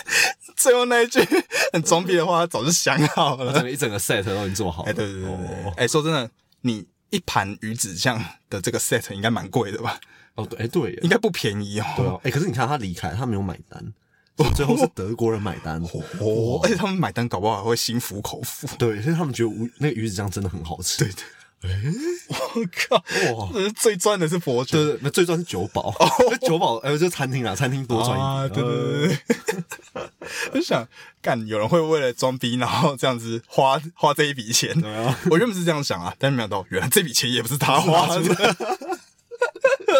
[0.62, 1.20] 最后那一句
[1.72, 3.52] 很装逼的话，他早就想好了。
[3.54, 4.90] 整个一整个 set 都已经做好了。
[4.90, 6.30] 哎，对对对对对，哦哎，说真的，
[6.62, 9.98] 你一盘鱼子酱的这个 set 应该蛮贵的吧？
[10.34, 11.84] 哦，对，哎，对耶，应该不便宜哦。
[11.96, 13.92] 对啊，哎，可是你看他离开，他没有买单，
[14.54, 15.82] 最后是德国人买单。
[16.20, 18.68] 哦，而且他们买单搞不好还会心服口服。
[18.78, 21.04] 对，所以他们觉得无那个鱼子酱真的很好吃。
[21.04, 21.24] 对对
[22.28, 22.36] 我
[22.88, 24.76] 靠，哇最赚的是佛爵。
[24.76, 25.94] 对对，那最赚是酒保，
[26.30, 28.64] 那酒保呃，就餐厅啦，餐厅多赚啊，一点。
[28.64, 30.02] 对对对对，
[30.52, 30.86] 我 就想
[31.20, 34.74] 干，有人会为了装逼，然后这样子花花这一笔钱。
[35.30, 38.56] 我原本是这样想啊，但是没想到，原来这笔钱也不是他花 的。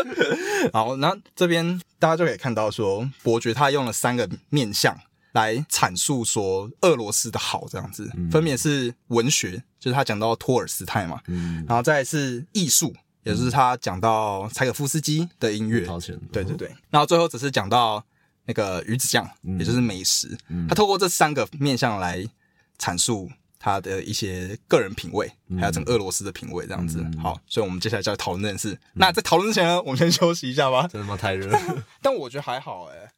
[0.73, 4.99] 好，那这边大家就可以看到说，伯爵他用了三个面向
[5.33, 15.87] 来阐述说俄罗斯的好，这样子，分别是文学，就是他讲到托尔斯泰嘛，嗯，然后再是艺术，也就是他讲到柴可夫斯基的音乐。
[16.31, 18.05] 对对对，然后最后只是讲到
[18.45, 20.37] 那个鱼子酱，也就是美食。
[20.69, 22.27] 他透过这三个面向来
[22.79, 27.03] 阐述他的一些个人品味，还有整个俄罗斯的品味，这样子。
[27.23, 28.77] 好，所以我们接下来就要讨论这件事。
[28.95, 30.89] 那在讨论之前呢，我们先休息一下吧。
[30.89, 31.17] 真的吗？
[31.17, 31.59] 太热了，
[32.03, 33.13] 但我觉得还好哎、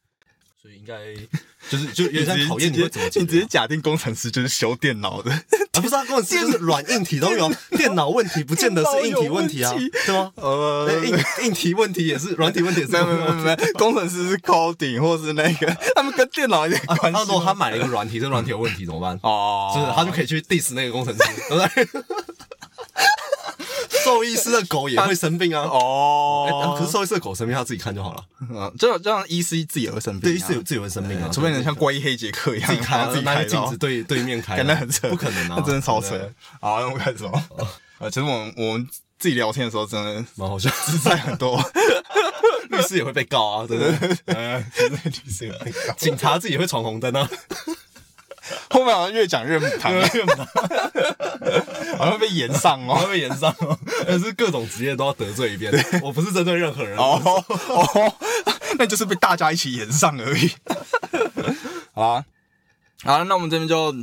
[0.65, 1.13] 所以应该
[1.69, 5.39] 就是就有点在考验你会怎么解你直接假定工程师就是修电脑的，啊，
[5.73, 10.31] 不是啊，根本就是软硬体都有， 电脑问题不见得是硬体问题啊，电脑有问题对吗？
[10.37, 17.19] 呃硬硬体问题也是，软体问题也是没有没有 没有没，工程师是 coding 或是那个，他们跟电脑有点关系吗。
[17.19, 19.19] 他如果他买了一个软体，这软体有问题怎么办？
[19.21, 22.01] 哦，就是他就可以去 diss 那个工程师，对不对？
[24.05, 25.63] 兽医师的狗也会生病啊。
[25.67, 28.23] 哎哦可是兽医师的狗生病，他自己看就好了。
[28.49, 36.33] 嗯，就就像医师自己也会生病、对，啊，医师自己会生病啊，除非你像怪医黑杰克一样自己开自己开镜子，对对面开啊，感觉很扯，不可能啊，那真的超扯对不对。
[36.61, 37.43] 好，那我们开始哦。
[37.99, 38.87] 呃，其实我们我们
[39.17, 40.69] 自己聊天的时候，真的蛮好笑。
[40.85, 41.59] 自在很多。
[42.69, 44.35] 律师也会被告啊，对不对？
[44.35, 44.71] 哎
[45.05, 47.29] 律师也会被告，警察自己也会闯红灯啊，
[48.69, 49.93] 后面好像越讲越母汤，
[51.97, 53.07] 好像被延上我会哦。
[53.09, 53.77] 被延上哦。
[54.07, 57.21] 但是各种职业都要得罪一遍，我不是针对任何人哦
[57.69, 58.13] 哦，
[58.77, 60.51] 那就是被大家一起延上而已。
[61.93, 62.25] 好啊，
[63.03, 63.95] 好，那我们这边就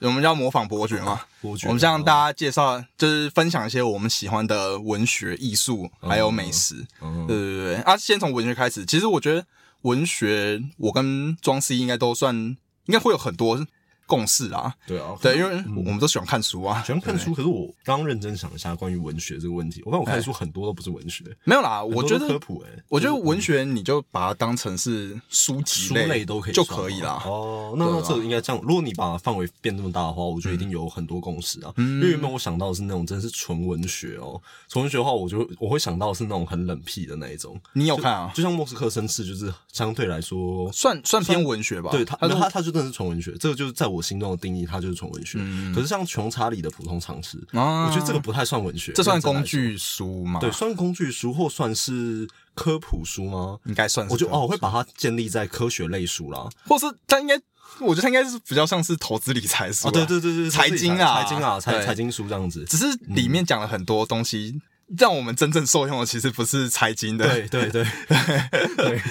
[0.00, 1.20] 我们要模仿伯爵嘛。
[1.40, 6.86] 伯爵我们向大家介绍，就是分享一些我们喜欢的文学、艺术还有美食。
[7.00, 8.86] 嗯对对对，啊，先从文学开始。
[8.86, 9.44] 其实我觉得
[9.82, 13.66] 文学，我跟庄 C 应该都算，应该会有很多
[14.12, 14.74] 共识啊。
[14.86, 16.82] 对啊，对，因为我们都喜欢看书啊。
[16.84, 27.22] 喜欢看书，可是我刚刚认真想一下关于文学这个问题，我看我看的书很多都不是文学，没有啦，我觉得科得，普哎，我觉得文学你就把它当成是书籍书类都可以就可以啦。
[27.24, 31.72] 哦，那那这个应该这样，如果你把范围变这么大的话，我觉得一定有很多共识啊。
[31.76, 37.58] 嗯因为原本我想到的是那种真的是纯文学哦，纯文学的话，我就我会想到是那种很冷僻的那一种。
[37.72, 38.32] 你有看啊？
[38.34, 41.90] 就像莫斯科绅士，就是相对来说，算算偏文学吧。
[41.92, 45.38] 对他，他他他就真的是纯文学，这个就是在我心中的定义，它就是纯文学。
[45.40, 50.40] 嗯可是像穷查理的普通常识，啊我觉得这个不太算文学，这算工具书吗？
[50.40, 53.58] 对，，算工具书或算是科普书吗？
[53.64, 54.12] 应该算是。
[54.12, 56.48] 我就哦，我会把它建立在科学类书啦。
[56.66, 57.34] 或是它应该，
[57.80, 62.64] 我觉得它应该是比较像是投资理财书、啊，对对对对，财经啊财经啊，财财经书这样子。
[62.66, 64.60] 只是里面讲了很多东西，
[64.98, 67.70] 让我们真正受用的其实不是财经的，对对
[68.76, 69.02] 对，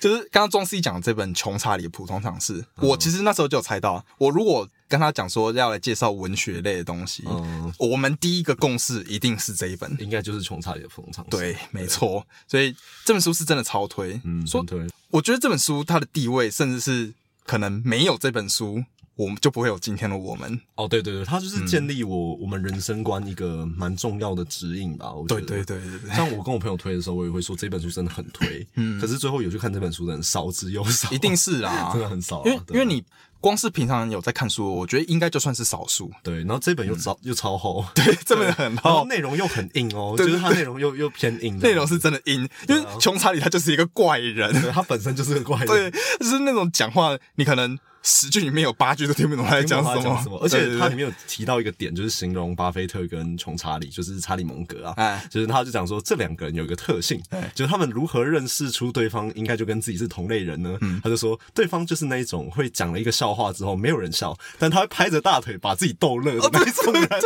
[0.00, 9.96] 就是刚刚庄 C 讲的这本《穷查理的普通常识》，嗯我其实那时候就有猜到，我如果跟他讲说要来介绍文学类的东西，嗯，我们第一个共识一定是这一本。
[9.98, 11.30] 应该就是穷查理的普通常识。
[11.30, 14.20] 对，没错，所以这本书是真的超推。
[14.24, 14.86] 嗯，说推。
[15.10, 17.12] 我觉得这本书它的地位，甚至是
[17.44, 18.84] 可能没有这本书，
[19.16, 20.60] 我们就不会有今天的我们。
[20.74, 25.12] 哦，对对对，它就是建立我我们人生观一个蛮重要的指引吧。
[25.12, 25.46] 我觉对得。
[25.64, 33.04] 对对对对，像我跟我朋友推的时候，我也会说这本书真的很推，嗯，可是最后有去看这本书的人少之又少，一定是啊， 真的很少啊、因为因为你
[33.44, 36.10] 光是平常有在看书，我觉得应该就算是少数。
[36.22, 55.26] 对，然后这本又超、又超厚， 对，这本很厚，内容又很硬哦，对就是它内容又又偏硬，内容是真的硬，因为啊穷查理他就是一个怪人，对，它本身就是个怪人，对，就是那种讲话，你可能十句里面有八句都听不懂他在讲什么，而且他里面有提到一个点，就是形容巴菲特跟穷查理，就是查理蒙格啊，哎。
[55.30, 57.20] 就是他就讲说这两个人有一个特性，
[57.54, 60.76] 就是他们如何认识出对方应该就跟自己是同类人呢？
[60.82, 61.00] 嗯。
[61.02, 67.08] 他就说对方就是那一种会讲了一个笑话之后没有人笑，但他会拍着大腿把自己逗乐的那一种人。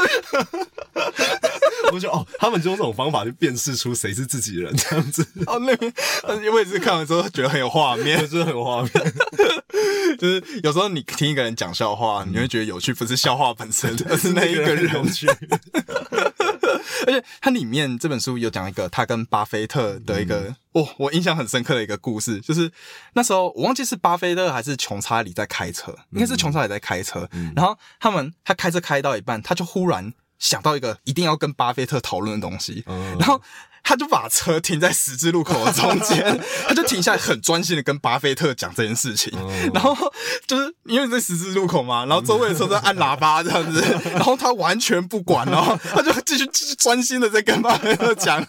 [1.92, 5.92] 我就哦，他们就用这种方法去辨识出谁是自己人，这样子，哦，那边
[6.52, 8.90] 我也是看完之后觉得很有画面， 就是很有画面。
[10.18, 15.04] 就是有时候你听一个人讲笑话，你会觉得有趣，不是笑话本身，而是那一个人有。
[15.08, 15.26] 趣，
[17.06, 22.70] 而且它里面这本书有讲一个他跟巴菲特的一个，哦，我印象很深刻的一个故事，就是
[23.14, 33.40] 那时候我忘记是巴菲特还是穷查理在开车，应该是穷查理在开车，然后他们他开车开到一半，他就忽然想到一个一定要跟巴菲特讨论的东西，嗯然后。
[33.84, 39.32] 他就把车停在十字路口的中间， 他就停下来，很专心的跟巴菲特讲这件事情。
[39.34, 39.96] 嗯然后
[40.46, 43.80] 就是因为在十字路口嘛，然后周围的车在按喇叭这样子，
[44.12, 48.44] 然后他完全不管，然后他就继续继续专心的在跟巴菲特讲，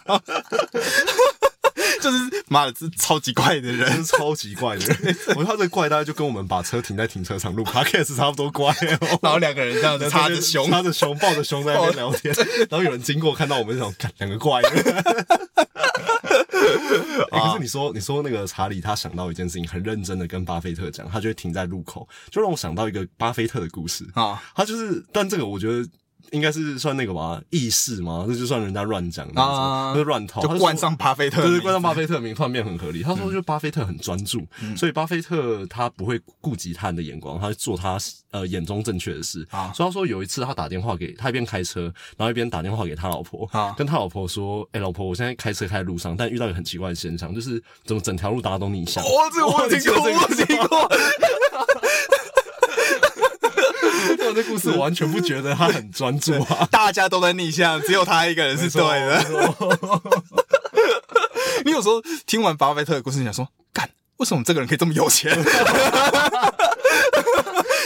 [2.00, 4.16] 就是妈的，是超级怪的人 是。
[4.16, 5.16] 超级怪的人。
[5.34, 9.18] 我觉得他这怪大概就跟我们把车停在停车场录 podcast 差不多怪哦。
[9.22, 12.34] 然后两个人这样子插着胸，插着胸，抱着胸在那边聊天，
[12.68, 14.70] 然后有人经过看到我们这种，干两个怪人。
[17.32, 24.42] 欸可是你说，你说那个查理他想到一件事情，很认真的跟巴菲特讲，他就会停在路口，就让我想到一个巴菲特的故事啊。
[24.54, 25.86] 他就是，但这个我觉得。
[26.32, 33.02] 应该是算那个吧，意识嘛，这就算人家乱讲的，啊就乱套，就冠上巴菲特的对冠上巴菲特名，突然变很合理。
[33.02, 37.98] 他说，就巴菲特很专注，所以巴菲特他不会顾及他人的眼光，他会做他
[38.30, 39.46] 呃眼中正确的事。
[39.50, 41.82] 啊所以他说有一次他打电话给他一边开车，
[42.16, 50.88] 然后一边打电话给他老婆，啊跟他老婆说：“哎、老婆，我现在开车开在路上，但遇到一个很奇怪的现象，就是怎么整条路大家都逆向。”哦，这个我有听过， 我有听过。
[54.30, 56.66] 我这故事我 完全不觉得他很专注啊。
[56.70, 59.24] 大家都在逆向，只有他一个人是对的。
[61.64, 65.32] 你有时候听完巴菲特的故事，你想说，干，为什么这个人可以这么有钱？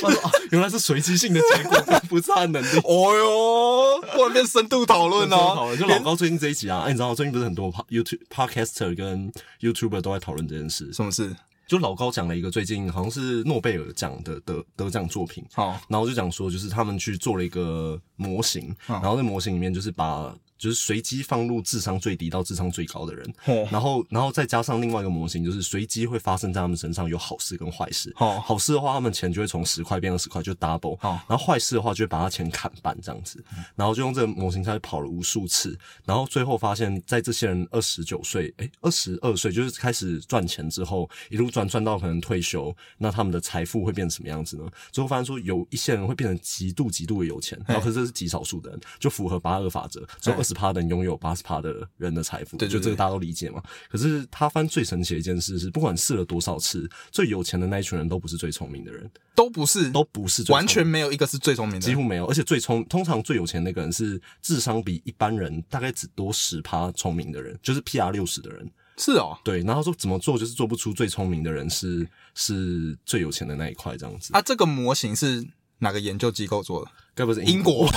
[0.05, 2.79] 啊， 原来是随机性的结果，不是他的能力。
[2.85, 5.77] 哦哟，突然变深度讨论好哦了，。
[5.77, 11.35] 就老高最近这一集啊，哎，你知道最近不是很多 YouTube podcaster 跟 YouTuber 都在讨论这件事，什么事？
[11.66, 28.11] 就老高讲了一个最近好像是诺贝尔奖的得得奖作品，好，然后就讲说，就是他们去做了一个模型，嗯然后那模型里面就是把就是随机放入智商最低到智商最高的人，哦然后然后再加上另外一个模型，就是随机会发生在他们身上有好事跟坏事。
[28.16, 30.96] 哦好事的话，他们钱就会从十块变二十块，就 double。
[31.07, 33.44] 哦然后坏事的话，就会把他钱砍半这样子。
[33.77, 44.64] 然后就用这个模型下去跑了无数次，然后最后发现，在这些人二十九岁，哎，二十二岁就是开始赚钱之后，一路赚赚到可能退休，那他们的财富会变成什么样子呢？
[44.90, 53.62] 最后发现说，有一些人会变成极度极度的有钱，然后可是这是极少数的人，就符合八二法则，只有二十趴能拥有八十趴的人的财富，对对对就这个大家都理解嘛。
[53.90, 68.71] 可是他翻最神奇的一件事是，不管试了多少次，最有钱的那一群人都不是最聪明的人，都不是，都不是最完全没有一个是最聪明的，几乎没有，而且最聪，通常最有钱那个人是智商比一般人大概只多十趴聪明的人，就是 PR 六十的人。
[68.97, 69.37] 是哦。
[69.43, 74.33] 对，然后说怎么做就是做不出最聪明的人是是最有钱的那一块这样子。
[74.33, 75.45] 啊，这个模型是
[75.79, 76.91] 哪个研究机构做的？
[77.15, 77.93] 该不是英国吗？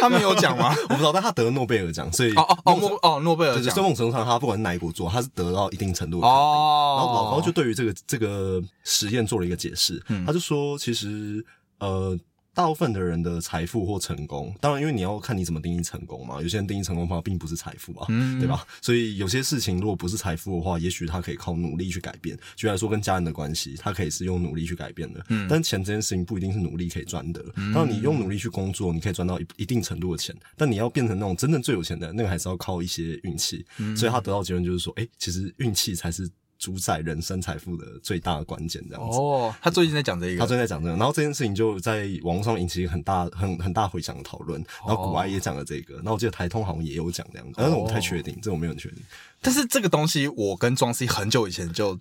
[0.00, 0.74] 他们有讲吗？
[0.90, 6.26] 我不知道，但他得了诺贝尔奖，所以哦哦哦，诺哦诺贝尔对，奖在某种程度上，他不管是哪一国做，他是得到一定程度的。
[6.26, 6.96] 哦。
[6.98, 11.44] 然后老高就对于这个这个实验做了一个解释，嗯他就说，其实
[11.78, 12.14] 呃，
[12.54, 18.66] 大部分的人的财富或成功，当然因为你要看你怎么定义成功嘛，有些人定义成功的话并不是财富啊，嗯对吧？
[18.82, 22.36] 所以有些事情如果不是财富的话，也许他可以靠努力去改变。
[22.56, 25.24] 举例来说，跟家人的关系，他可以是用努力去改变的。
[25.28, 27.42] 嗯但钱这件事情不一定是努力可以赚的。
[27.72, 33.64] 当然，你用努力去工作，你可以赚到一一定程度的钱，但你要变成那种真正最有钱的人，那个还是要靠一些运气。
[33.78, 36.28] 嗯所以他得到结论就是说，哎、其实运气才是
[36.60, 39.18] 主宰人生财富的最大的关键，这样子。
[39.18, 44.62] 哦，他最近在讲这个他最近在讲这个，然后这件事情就在网络上引起很大、很很大回响的讨论。
[44.86, 48.98] 然后古埃也讲了这个，然后我记得台通好像也有讲这样子，但是我不太确定，这我没有很确定。
[49.42, 51.98] 但是这个东西我跟庄 C 很久以前 就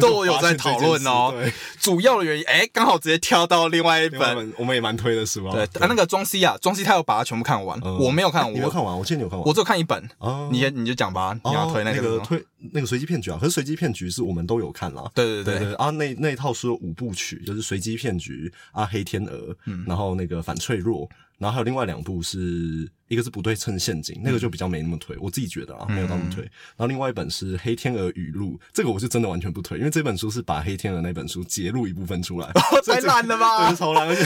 [0.00, 1.34] 都有在讨论哦。
[1.80, 4.52] 主要的原因，哎，刚好直接跳到另外一本。
[4.58, 5.52] 我们也蛮推的书啊。
[5.54, 8.98] 对，啊，那个庄 C 啊，庄 C 他有把它全部看完，嗯我没有看，我你有看完？
[8.98, 9.48] 我记得你有看完。
[9.48, 10.08] 我只有看一本。
[10.18, 15.10] 哦你你就讲吧，你要推那个推那个随机骗局啊，可是随机骗局是我们都有看啦。
[15.14, 21.08] 对对对对对啊，那那一套书有五部曲，就是随机骗局啊、黑天鹅，嗯然后那个反脆弱，
[21.42, 26.44] 然后还有另外两部是一个是不对称陷阱，那个就比较没那么推，我自己觉得啊，没有那么推。
[26.44, 34.24] 然后另外一本是黑天鹅语录，这个我是真的完全不推，因为这本书是把黑天鹅那本书截录一部分出来，太这个烂了吧对，超烂，而且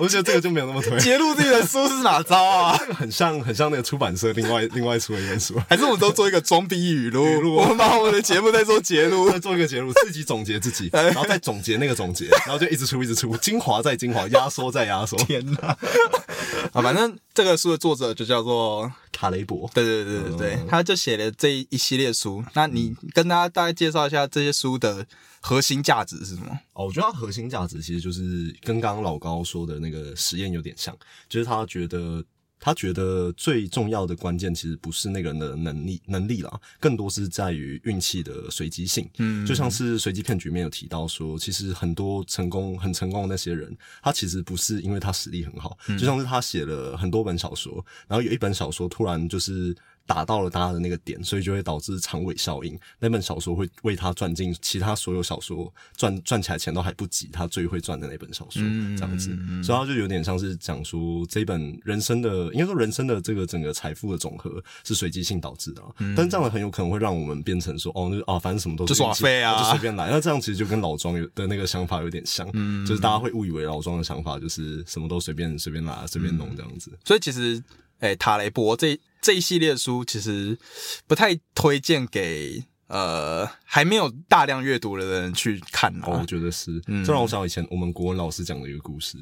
[0.00, 0.96] 我觉得这个就没有那么推。
[1.00, 2.76] 揭露自己的书是哪招啊？
[2.80, 7.56] 这个很像很像那个出版社另外另外出的一本书，还是我们都做一个装逼语录？
[7.56, 9.28] 我们把我们的节目再做截录。
[9.28, 15.16] 再做一个结录，自己总结自己，然后再总结那个总结，然后就一直出一直出，精华再精华，压缩再压缩。
[15.24, 15.76] 天哪！
[16.72, 22.42] 啊，反正这个书的作者就叫做，卡雷伯，对对对对对，他就写了这一系列书。
[22.54, 25.06] 那你跟大家大概介绍一下这些书的
[25.40, 26.58] 核心价值是什么？
[26.72, 30.96] 哦，我觉得它核心价值其实就是跟刚刚老高说的那个实验有点像，
[31.28, 32.24] 就是他觉得
[32.64, 39.08] 他觉得最重要的关键其实不是那个人的能力能力啦，更多是在于运气的随机性。
[39.18, 49.76] 嗯就像是随机骗局里面有提到说，其实很多成功很成功的那些人，他其实不是因为他实力很好，就像是他写了很多本小说，然后有一本小说突然就是。
[50.06, 52.78] 打到了大家的那个点，所以就会导致长尾效应。
[52.98, 59.30] 那本小说会为他赚进其他所有小说赚赚起来钱都还不及他最会赚的那本小说，嗯这样子。
[59.62, 70.10] 所以他就有点像是讲说，这本人生的应该说人生的这个整个财富的总和是随机性导致的、啊，但是这样很有可能会让我们变成说，哦，那啊，反正什么都是就耍运气废啊就随便来。
[70.10, 72.46] 那这样其实就跟老庄有的那个想法有点像，
[72.86, 76.90] 就是大家会误以为老庄的想法就是什么都随便随便来随便弄这样子。
[77.04, 77.62] 所以其实，
[78.02, 80.58] 哎、塔雷博这这一系列书其实
[81.06, 86.26] 不太推荐给呃还没有大量阅读的人去看哦，啊我。
[86.26, 89.16] 觉得是，嗯这让我想到以前我们国文老师讲的一个故事，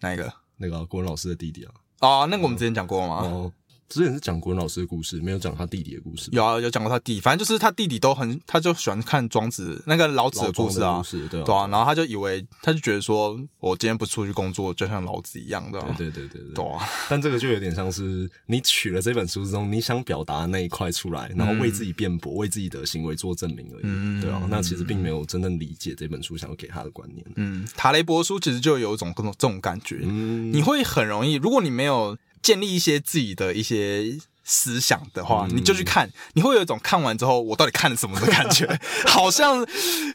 [0.00, 0.32] 哪一个？
[0.56, 3.16] 那个啊、国文老师的弟弟啊，哦，那个我们之前讲过吗？
[3.16, 3.52] 哦，
[3.92, 6.30] 之前是讲国文老师的故事，没有讲他弟弟的故事。
[6.32, 16.64] 有啊，有讲过他弟，反正就是他弟弟都很，他就喜欢看庄子那个老子的故事啊故，事，对啊，对啊，然后他就以为，他就觉得说，我今天不出去工作，就像老子一样的，对对对对对。
[16.64, 24.22] 啊， 但这个就有点像是你取了这本书之中，你想表达的那一块出来，然后为自己辩驳，为自己的行为做证明而已，嗯。
[24.22, 27.22] 对啊，那其实并没有真正理解这本书想要给他的观念。
[27.36, 39.64] 嗯，塔雷博书其实就有一种这种这种感觉，嗯，你会很容易，如果你没有建立一些自己的一些思想的话，你就去看，你会有一种看完之后我到底看了什么的感觉， 好像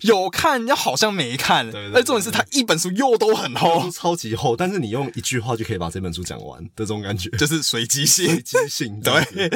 [0.02, 1.72] 有看，又好像没看。
[1.72, 8.43] 对对而重点是他一本书又都很书厚，超级厚，但是你用一句话就可以把这本书讲完的这种感觉，就是随机性随性。
[8.43, 9.49] 机性，对，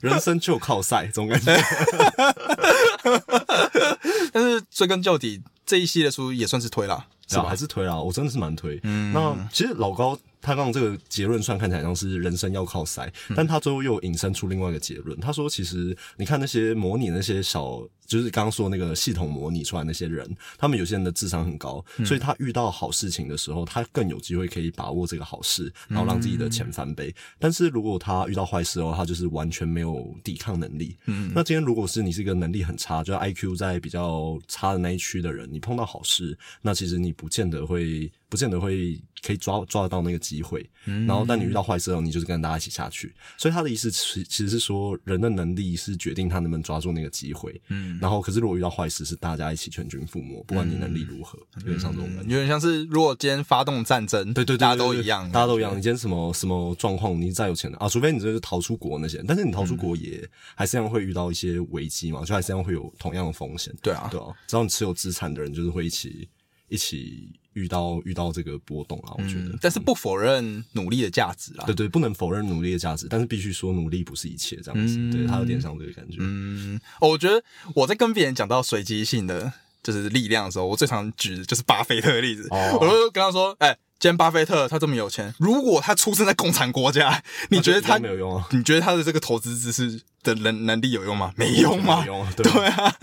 [0.00, 1.54] 人生就靠赛这种感觉。
[4.32, 7.48] 但是追根究底，这一系列书也算是推啦，是是吧？
[7.48, 7.56] 还？
[7.56, 8.78] 是推啦，我真的是蛮推。
[8.82, 15.18] 嗯那其实老高他刚刚这个结论算看起来像是人生要靠塞，但他最后又引申出另外一个结论。
[15.20, 27.14] 他说，其实你看那些模拟那些小，就是刚刚说那个系统模拟出来那些人，他们有些人的智商很高，所以他遇到好事情的时候，他更有机会可以把握这个好事，然后让自己的钱翻倍。
[27.38, 30.96] 但是如果他遇到坏事的话，他就是完全没有抵抗能力。
[31.06, 39.00] 嗯，那今天如果是你是一个能力很差，就是 IQ 在比较差的那一区的人，你碰到好事，那其实你不见得会，不见得会
[39.30, 40.68] 可以抓抓得到那个机会。
[40.86, 43.14] 嗯然后，但你遇到坏事后，你就是跟大家一起下去。
[43.36, 47.60] 所以他的意思其其实是说，人的能力是决定他能不能抓住那个机会。
[47.68, 52.32] 嗯，然后可是如果遇到坏事，是大家一起全军覆没，不管你能力如何，有点像这种感觉。
[52.32, 55.72] 有点像是如果今天发动战争，对对对，大家都一样，大家都一样。
[55.72, 63.74] 你今天什么什么状况，你再有钱的啊，除非你就是逃出国那些，但是你逃出国也还是一样会遇到一些危机嘛，就还是一样会有同样的风险。
[63.82, 66.26] 对啊对啊，只要你持有资产的人，就是会一起
[66.68, 69.14] 一起遇到遇到这个波动啊。
[69.18, 71.64] 我觉得，嗯，但是不否认努力的价值啦。
[71.66, 74.96] 对对，不能否认努力的价值，但是必须说努力不是一切，这样子。
[75.10, 76.16] 对，他有点像这个感觉。
[76.20, 77.42] 嗯，哦我觉得
[77.74, 82.46] 我在跟别人讲到随机性的就是力量的时候，我最常举的就是巴菲特的例子。
[82.50, 88.46] 哦我就跟他说：“哎、今天巴菲特他这么有钱，如果他出生在共产国家， 你觉得他没有用啊？
[88.52, 91.32] 你觉得他的这个投资知识的能能力有用吗？
[91.36, 92.06] 没用吗没？
[92.06, 92.96] 用啊，对对啊，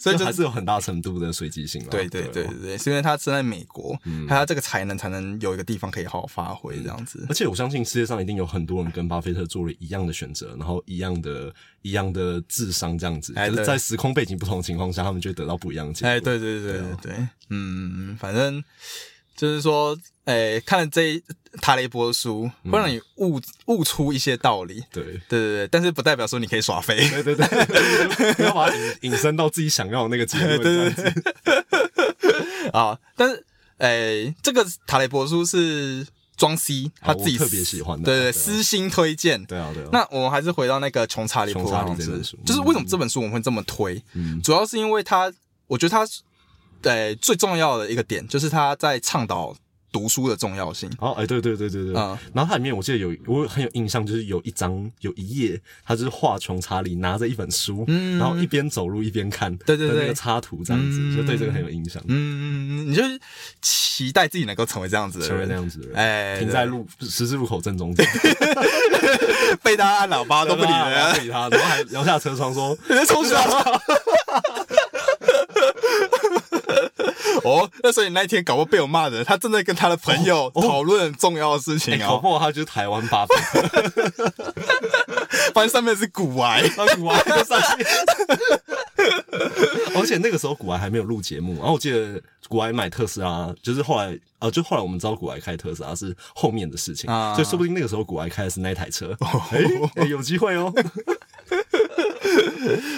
[0.00, 1.88] 所以就就还是有很大程度的随机性啊。
[1.90, 3.98] 对对对啊对对，是因为他生在美国，
[4.28, 7.26] 他这个才能才能有一个地方可以好好发挥这样子。
[7.28, 11.52] 而且我相信世界上一定有很多人跟巴菲特做了一样的选择，然后一样的、
[11.82, 16.08] 一样的智商这样子，哎可是在时空背景不同的情况下，他们就会得到不一样的结果。
[16.10, 17.12] 哎，对对对对啊对，
[17.50, 18.62] 嗯，反正
[19.42, 21.22] 就是说，哎，看了这一
[21.60, 24.80] 塔雷波的书，会让你悟悟出一些道理。
[24.92, 26.94] 对对对对，但是不代表说你可以耍飞。
[27.10, 30.58] 对对对，不要把它引引申到自己想要的那个结论。
[30.62, 33.44] 对对对啊，但是
[33.78, 39.44] 诶，这个塔雷博书是庄 C 他自己特别喜欢的对对，私心推荐。
[39.46, 39.88] 对啊对啊。
[39.92, 44.00] 那我们还是回到那个穷查理穷查理这本书就是为什么这本书我们会这么推？
[44.12, 45.32] 嗯主要是因为他，
[45.66, 46.06] 我觉得他，
[46.82, 49.54] 呃，最重要的一个点就是他在倡导
[49.92, 50.90] 读书的重要性。
[50.98, 63.20] 哦，哎，对对对对对，嗯然后它里面我记得有我很有印象，就是有一张有一页，他就是画穷查理拿着一本书，嗯然后一边走路一边看，对对对那个插图这样子，嗯就对这个很有印象，嗯，你就是
[63.60, 68.06] 期待自己能够成为这样子的成为人，那样子的人，哎停在路十字路口正中间，
[69.62, 73.82] 被大家按喇叭都不理不，理他，然后还摇下车窗说，你在冲 去了。
[77.44, 84.32] 哦，那所以那一天搞不好被我骂的，他正在跟他的朋友讨论很重要的事哎，情哦，搞不好他就是台湾巴菲特，
[85.54, 87.86] 反正上面是古癌，然 后古玩在上面。
[89.94, 97.34] 而且那个时候古玩还没有录节目，然后我记得古玩买特斯拉，就是后来呃，就后来我们知道古玩开特斯拉是后面的事情，啊。
[97.34, 99.16] 所以说不定那个时候古玩开的是那台车，
[99.50, 99.60] 哎、
[99.96, 100.72] 哎有机会哦。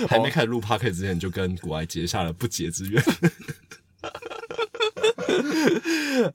[0.08, 3.02] 还没开始录 p o d c a s t 之前，就跟古玩结下了不解之缘。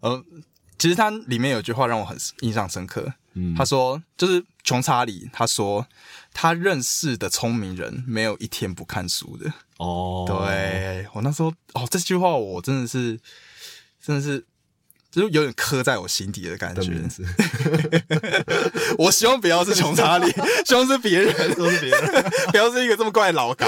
[0.01, 0.24] 呃，
[0.78, 5.86] 其实他里面有句话让我很印象深刻，嗯他说就是穷查理，他说
[6.34, 9.51] 他认识的聪明人没有一天不看书的。
[9.78, 13.20] 哦，对我那时候哦，这句话我真的是
[14.01, 14.45] 真的是。
[15.12, 16.93] 就是有点刻在我心底的感觉。
[18.97, 20.32] 我希望不要是穷查理，
[20.66, 22.24] 希望是别人，都是别人。
[22.51, 23.68] 不要是一个这么怪的老高。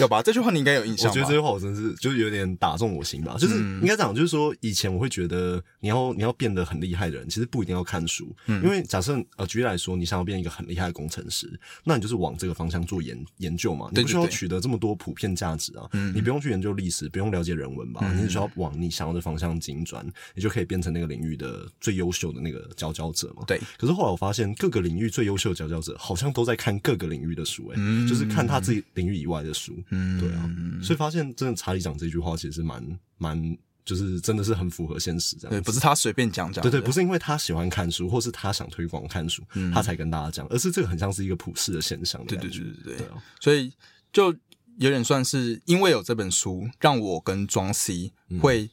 [0.00, 0.22] 有吧？
[0.22, 1.10] 这句话你应该有印象？
[1.10, 3.80] 我觉得这句话我真是就是有点打中我心吧，就是嗯。
[3.82, 8.62] 应该讲，就是说以前我会觉得你要你要变得很厉害的人，其实不一定要看书，嗯。
[8.62, 11.48] 因为假设呃举例来说，你想要变一个很厉害的工程师，
[11.84, 16.12] 那你就是往这个方向做研研究嘛，你不需要取得这么多普遍价值啊，嗯。
[16.14, 23.44] 你不用去研究历史，不用了解人文吧，你只需要往你想要的方向精转，你就可以变成那个领域的最优秀的那个佼佼者嘛。
[23.46, 29.76] 对，可是后来我发现，各个领域最优秀的佼佼者好像都在看各个领域的书、欸，嗯就是看他自己领域以外的书。
[29.90, 30.50] 嗯对啊，
[30.82, 36.70] 所以发现真的查理讲这句话其实蛮蛮，就是真的是很符合现实这样对，不是他随便讲讲的。
[36.70, 39.42] 对对，不是因为他喜欢看书，或是他想推广看书，
[39.72, 42.50] 他才跟大家讲，而是这个很像是一个普世的现象的对对。
[42.50, 43.06] 对对对
[43.40, 43.72] 所以
[44.12, 44.34] 就
[44.78, 48.40] 有点算是因为有这本书，让我跟庄 C 嗯。
[48.40, 48.70] 会、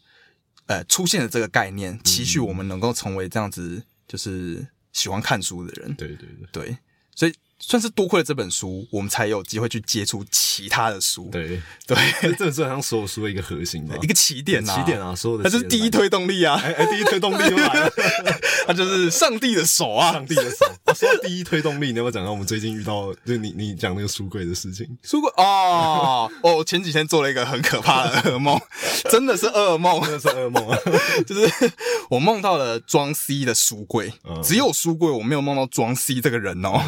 [0.68, 6.48] 呃出现了这个概念，期许我们能够成为这样子，就是喜欢看书的人，对对对。
[6.52, 6.78] 对，
[7.14, 7.34] 所以
[7.68, 17.92] 算是多亏了这本书，我们才有机会去接触其他的书，对，对，这真的是好像所有书的一个核心吧，一个起点啊，起点啊，所有的它就是第一推动力啊，哎哎，第一推动力又来了，
[18.68, 20.66] 它就是上帝的手啊，上帝的手。
[20.86, 24.88] 啊说到第一推动力，你要不要讲到我们最近遇到，就你你讲那个书柜的事情？
[25.04, 28.58] 书柜哦，哦，我前几天做了一个很可怕的噩梦，
[29.10, 30.78] 真的是噩梦，真的是噩梦啊！
[31.26, 31.72] 就是
[32.10, 36.82] 我梦到了装 C 的书柜，嗯只有书柜，我没有梦到装 C 这个人哦。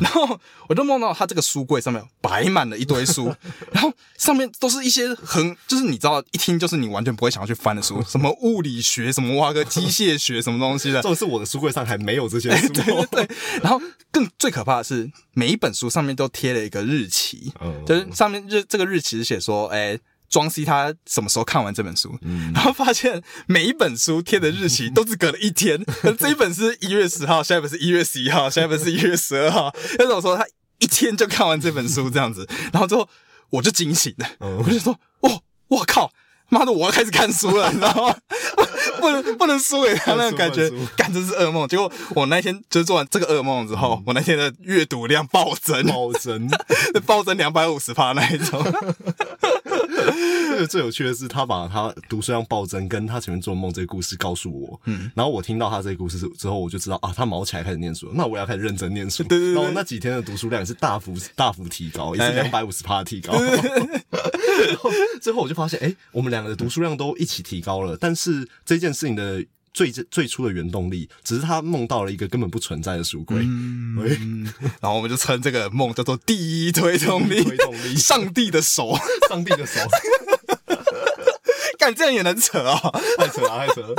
[0.00, 3.34] 然后 我就梦到他这个书柜上面摆满了一堆书，
[3.72, 11.00] 然后上面都是一些很就是你知道一听就是你完全不会想要去翻的书， 什么物理学，什么挖个机械学，什么东西的。
[11.00, 11.08] 这。
[11.08, 19.98] 种是我的书柜上还没有这些书，对对对，然后更最可怕的是，每一本书上面都贴了一个日期，嗯就是上面日这个日期是写说，哎、
[20.34, 22.18] 庄西他什么时候看完这本书？
[22.22, 25.80] 嗯然后发现每一本书贴的日期都只隔了一天，
[26.18, 29.72] 这一本是一月十号，下一本是一月十一号，下一本是一月十二号。
[29.96, 30.44] 那种说他
[30.80, 33.08] 一天就看完这本书这样子，然后之后
[33.50, 36.10] 我就惊醒了，嗯我就说，哦，我靠！
[36.50, 38.16] 妈的，我要开始看书了，你知道吗？
[39.00, 41.66] 不能不能输给他那种感觉不能输，干这是噩梦。
[41.66, 46.48] 结果我那天就是做完这个噩梦之后，我那天的阅读量暴增，暴增。
[47.06, 48.62] 暴增两百五十趴那一种。
[50.54, 59.22] 这个最有趣的是，他把他读书量暴增跟他前面做梦这个故事告诉我，嗯，然后我听到他这个故事之后，我就知道啊，他毛起来开始念书了，那我要开始认真念书。
[59.24, 63.32] 对对对然后那几天的读书量也是大幅大幅提高，也是哎两百五十趴提高。
[63.42, 64.90] 然后
[65.20, 69.44] 最后我就发现，哎、我们两个的读书量都一起提高了，但是这件事情的。
[69.74, 73.38] 最最初的原动力，只是他梦到了一个根本不存在的书柜。
[73.40, 74.44] 嗯，
[74.80, 78.96] 然后我们就称这个梦叫做第一推动力，推动力上帝的手。
[79.28, 79.80] 上帝的手，
[81.84, 82.80] 干这样也能扯啊、
[83.18, 83.94] 太扯了，太扯了。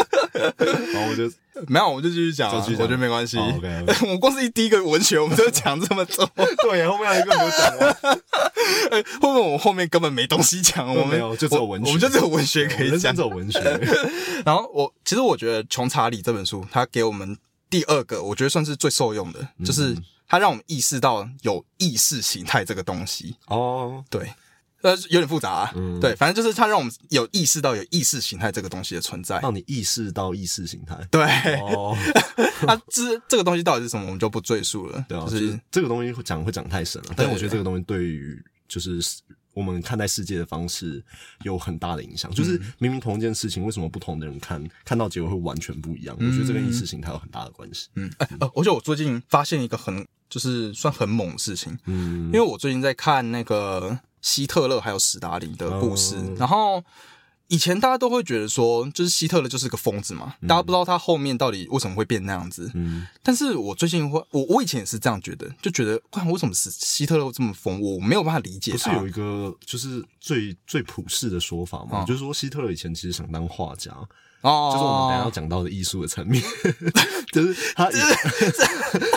[0.94, 1.32] 然后我就
[1.68, 3.38] 没有，我们就继续讲、我觉得没关系。
[4.02, 6.30] 我们光是一第一个文学，我们就讲这么多，
[6.64, 8.20] 对，后面还有一个没有讲完。
[8.92, 10.88] 哎会不会我们后面根本没东西讲？
[10.90, 13.16] 我们没有就只有文学我们就只有文学可以讲人生。
[13.16, 13.60] 只有文学。
[14.44, 17.38] 然后我其实我觉得《穷查理》这本书，它给我们
[17.70, 19.96] 第二个，我觉得算是最受用的，嗯就是
[20.28, 23.36] 它让我们意识到有意识形态这个东西。
[23.48, 24.34] 哦，对，
[24.82, 25.72] 呃，有点复杂、啊。
[25.76, 29.40] 嗯对，反正就是它让我们有意识到有意识形态这个东西的存在。
[29.40, 30.96] 让你意识到意识形态。
[31.10, 31.24] 对，
[31.62, 31.98] 哦，
[32.68, 35.06] 啊，这这个东西到底是什么，我们就不赘述了。
[35.10, 39.00] 对啊，就就是是这个东西会讲会讲太深了，但是我觉得这个东西对于就是
[39.54, 41.04] 我们看待世界的方式
[41.44, 42.30] 有很大的影响。
[42.32, 46.16] 就是明明同一件事情，为什么不同的人看看到结果会完全不一样？
[46.20, 47.88] 我觉得这跟意识形态有很大的关系。
[47.96, 48.12] 嗯，
[48.56, 56.84] 而且我最近发现一个很就是算很猛的事情，嗯因为我最近在看那个希特勒还有史达林的故事，哦然后
[57.48, 62.72] 以前大家都会觉得说，就是希特勒就是个疯子嘛，大家不知道他后面到底为什么会变那样子。
[62.74, 68.72] 嗯但是我最近会，我我以前也是这样觉得，就觉得，哇为什么是希特勒这么疯，我没有办法理解。
[68.72, 72.02] 不是有一个就是最最普世的说法嘛？
[72.02, 73.96] 哦就是说希特勒以前其实想当画家，
[74.42, 76.44] 哦，就是我们等下要讲到的艺术的层面，
[77.34, 77.96] 就是他以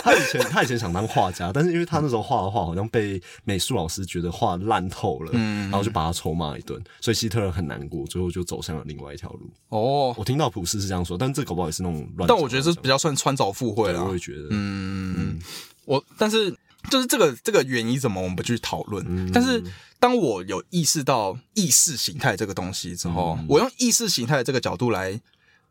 [0.03, 9.49] 他以前他以前想当画家，但是因为他那时候画的画好像被美术老师觉得画烂透了，嗯然后就把他臭骂一顿，所以希特勒很难过，最后就走向了另外一条路。
[9.69, 12.27] 哦，我听到普斯是这样说，但这搞不好也是那种乱。
[12.27, 14.13] 但我觉得这比较算穿凿附会了我。
[14.13, 15.39] 也觉得，嗯，
[15.85, 16.49] 我但是
[16.89, 19.05] 就是这个这个原因怎么我们不去讨论？
[19.07, 19.63] 嗯但是
[19.99, 25.19] 当我有意识到意识形态这个东西之后，嗯我用意识形态这个角度来，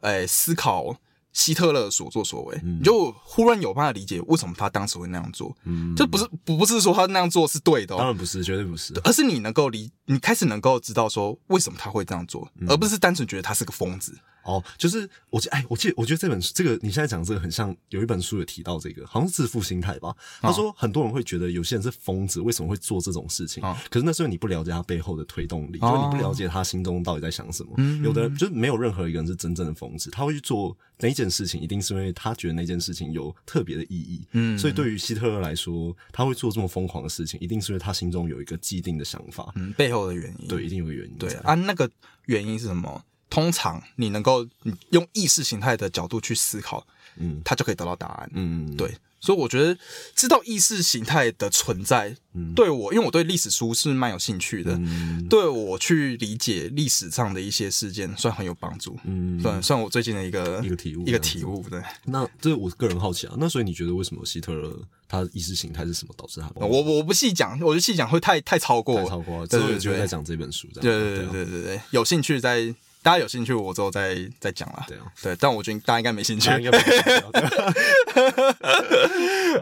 [0.01, 0.97] 诶、思考
[1.33, 5.57] 希特勒所作所为，嗯你就忽然有办法理解为什么他当时会那样做。
[5.65, 8.93] 嗯这不是不不是说他那样做是对的、哦，当然不是，绝对不是。
[9.05, 14.19] 而是你能够理，你开始能够知道说为什么他会这样做，嗯而不是单纯觉得他是个疯子。
[14.45, 20.15] 哦，就是我记，哎，我记得，我觉得这本书，这个你现在讲这个很像有一本书有提到这个，好像是致富心态吧。
[20.41, 23.63] 他说很多人会觉得有些人是疯子，为什么会做这种事情？
[23.63, 27.75] 哦可是那时候你不了解他背后的推动力，哦就是你不了解他心中到底在想什么。
[28.03, 34.27] 有的人就是没有任何一个人是真正的疯子，他会去做那件事情，一定是因为他觉得那件事情有特别的意义。
[34.33, 39.53] 嗯所以对于希特勒来说，他会做这么疯狂的事情，一定是因为他心中有一个既定的想法。
[39.57, 40.49] 嗯，背后的原因。
[40.49, 41.19] 对，一定有个原因。
[41.19, 41.91] 对啊，那个
[42.27, 43.05] 原因是什么？
[43.31, 44.47] 通常你能够
[44.91, 46.87] 用意识形态的角度去思考，
[47.17, 48.31] 嗯它就可以得到答案。
[48.33, 49.77] 嗯，对，所以我觉得
[50.15, 52.55] 知道意识形态的存在，嗯。
[52.55, 55.27] 对我，因为我对历史书是蛮有兴趣的，嗯。
[55.29, 58.99] 对我去理解历史上的一些事件，算很有帮助。
[59.05, 61.65] 嗯，算算我最近的一个一个体悟一个体悟。
[61.69, 70.83] 对，那这是我个人好奇啊，那所以你觉得为什么希特勒他意识形态是什么导致他我我不细讲，我就细讲会太太超过太超过了，之对对对后有机会再讲这本书，这样。
[70.83, 74.85] 对对对对对，有兴趣再大家有兴趣，我之后再再讲啦。
[74.89, 76.51] 对啊，对，但我觉得大家应该没兴趣。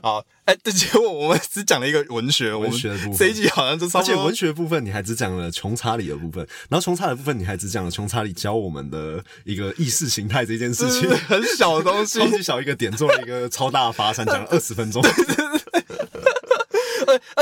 [0.02, 3.16] 好，哎，这结果我们只讲了一个文学，文学的部分。
[3.16, 4.36] 这一集好像就而且文。
[4.36, 12.18] 学部分你还只讲了穷查理的部分，然后穷查理的部分你还只讲了穷查理教我们的一个意识形态这件事情， 很小的东西。
[12.18, 15.02] 超，级小一个点做了一个超大的发散，讲了二十分钟。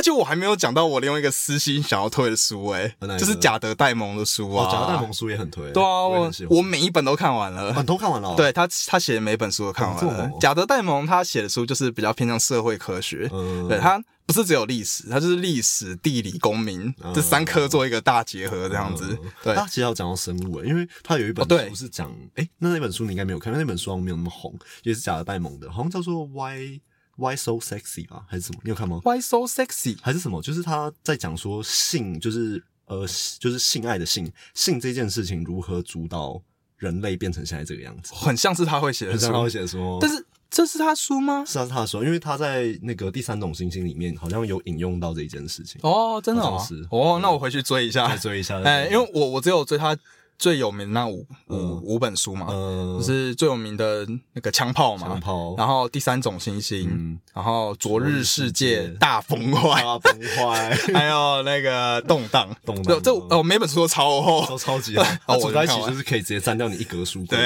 [0.05, 4.67] 且我还没有讲到我另外一个私心想要推的书、哎就是贾德戴蒙的书啊。
[4.67, 6.07] 哦，德戴蒙书也很推，对啊，
[6.51, 7.83] 我每一本都看完了。
[7.85, 10.31] 都看完了哦，对他，他写的每本书都看完了。
[10.41, 13.67] 贾德戴蒙他写的书就是比较偏向社会科学，嗯。
[13.69, 19.19] 对他不是只有历史，他就是历史、地理、公民这三科做一个大结合这样子。
[19.43, 19.55] 对。
[19.55, 26.81] 他，其实要讲到生物欸，因为他有一本书是讲，哎、那那本书你应该没有看，那本书好像没有那么红，也是贾德戴蒙的，好像叫做 Why
[27.17, 28.61] Why So Sexy 吧，还是什么？
[28.65, 29.97] 你有看吗？Why so sexy？
[30.03, 30.43] 还是什么？
[30.43, 33.07] 就是他在讲说性，就是呃，
[33.39, 36.43] 就是性爱的性，性这件事情如何主导
[36.77, 38.13] 人类变成现在这个样子。
[38.15, 41.45] 很像是他会写的书很像，他会写说，但是这是他书吗？
[41.47, 48.19] 是啊，是他说，因为他在那个第三种星星里面好像有引用到这一件事情，哦，真的哦像是，哦，那我回去追一下再。
[48.19, 48.61] 追一下。
[48.63, 49.97] 哎，因为我我只有追他
[50.39, 51.81] 最有名的那五五嗯。
[51.85, 55.21] 五本书嘛，呃就，是最有名的那个枪炮嘛，
[55.57, 57.19] 然后第三种星星，嗯。
[57.33, 62.85] 然后昨日世界大崩坏，大崩坏， 还有那个动荡，动荡。
[62.85, 64.45] 这这哦每本书都超厚。
[64.47, 65.03] 都，超级厚。
[65.27, 65.91] 哦它组在一我看完。
[65.91, 67.39] 起就是可以直接占掉你一格书柜，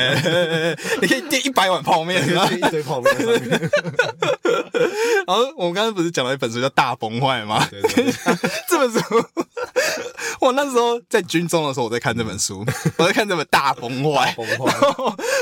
[1.03, 2.27] 你可以垫一百碗泡面。
[2.29, 3.15] 然后一堆泡面。
[5.27, 7.67] 然后我们刚才不是讲了一本书叫《大崩坏》吗？
[7.71, 8.13] 对对对，
[8.69, 9.01] 这本书，
[10.41, 12.65] 我那时候在军中的时候，我在看这本书，
[12.99, 14.33] 我在看这本《大崩坏》。
[14.37, 14.73] 崩坏。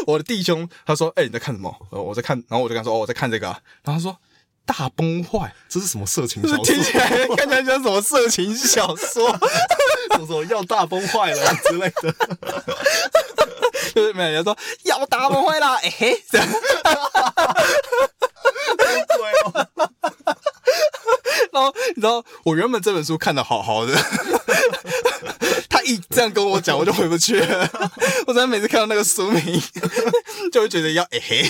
[0.07, 4.17] 我的弟兄他说：“哎、你在看什么？”呃我在看，然后我就跟他说：“哦，我在看这个啊。”然后他说
[4.67, 5.55] ：“大崩坏。
[5.69, 6.65] 这是什么色情”小说？
[6.65, 9.31] 听起来看起来像什么色情小说，
[10.13, 12.15] 什 么什么要大崩坏了之类的。
[13.95, 16.47] 就是没有人说要大崩坏啦，哎、嘿， 这样
[21.57, 23.95] 然后你知道我原本这本书看的好好的，
[25.71, 27.69] 他一这样跟我讲，我就回不去了。
[28.29, 29.63] 我真的每次看到那个书名，
[30.53, 31.49] 就会觉得要哎、嘿。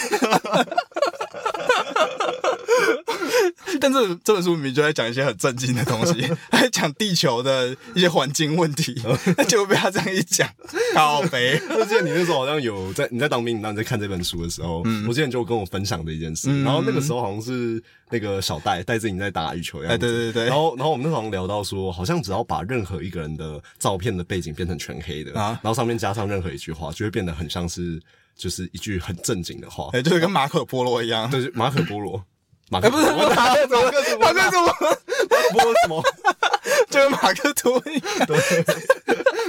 [3.81, 9.01] 但这这本书明明就在讲一些很震惊的东西，还在讲地球的一些环境问题，
[9.37, 10.49] 那结果被他这样一讲，
[10.95, 11.61] 好肥。
[11.71, 16.63] 我记得你那时候好像有在你在当兵，然后你在看这本书的时候，我记得你就跟我分享的一件事。
[16.63, 28.01] 然后那个时候好像是那个小戴戴着你在打羽球的样子，哎对对对然后然后我们那时候好像聊到说，好像只要把任何一个人的照片的背景变成全黑的，啊然后上面加上任何一句话，就会变得很像是
[28.37, 29.89] 就是一句很正经的话。
[29.93, 31.31] 哎，就是跟马可波罗一样。
[31.31, 32.23] 就是马可波罗，
[32.71, 34.73] 马哎，可波罗，不是马可波罗，马可波罗，
[35.53, 36.03] 波罗什么？
[36.91, 38.03] 就跟马克吐一样。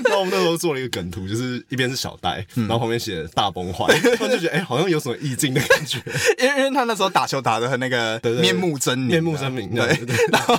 [0.05, 2.67] 然后我们那时候做了一个梗图，就是一边是小戴，嗯。
[2.67, 3.85] 然后旁边写大崩坏，
[4.15, 5.99] 突然就觉得哎、好像有什么意境的感觉，
[6.39, 10.25] 因为因为他那时候打球打的很那个对对面目狰狞，面目狰狞，对，对对。
[10.31, 10.55] 然后，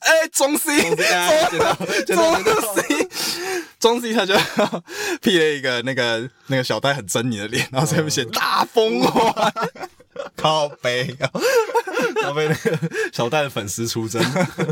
[0.00, 0.96] 哎，中 C，中
[2.74, 3.03] C，
[3.64, 4.34] 哎剪刀剪刀剪刀中 C，他就
[5.22, 9.52] P 了一个那个那个小戴很狰狞的脸，然后上面写大风花，
[10.36, 11.30] 靠背啊
[12.22, 12.78] 然后被那个
[13.12, 14.22] 小戴的粉丝出征，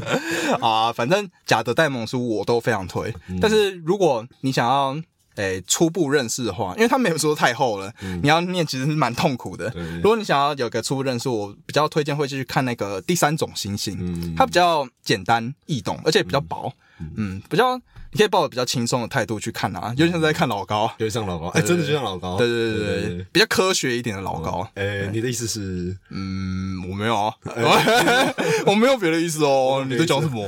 [0.60, 4.96] 啊，反正假的戴蒙书我都非常推，但是如果你想要。
[5.36, 7.90] 诶、初步认识的话，因为它没有说太厚了，
[8.22, 9.70] 你要念其实是蛮痛苦的。
[9.70, 9.82] 对。
[10.02, 14.34] 如果你想要有个初步认识，我比较推荐会去看那个第三种星星，嗯。
[14.36, 16.70] 它比较简单易懂，而且比较薄，
[17.16, 17.80] 嗯比较
[18.12, 20.92] 你可以抱着比较轻松的态度去看啊，有点像在看老高。
[20.98, 24.68] 就像老高，哎、真的就像老高，对对对对，比较科学一点的老高。
[24.74, 25.96] 哎、你的意思是？
[26.10, 27.34] 嗯，我没有啊，
[28.66, 29.84] 我没有别的意思哦。
[29.88, 30.42] 你在讲什么？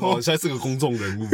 [0.00, 1.26] 我，现在是个公众人物，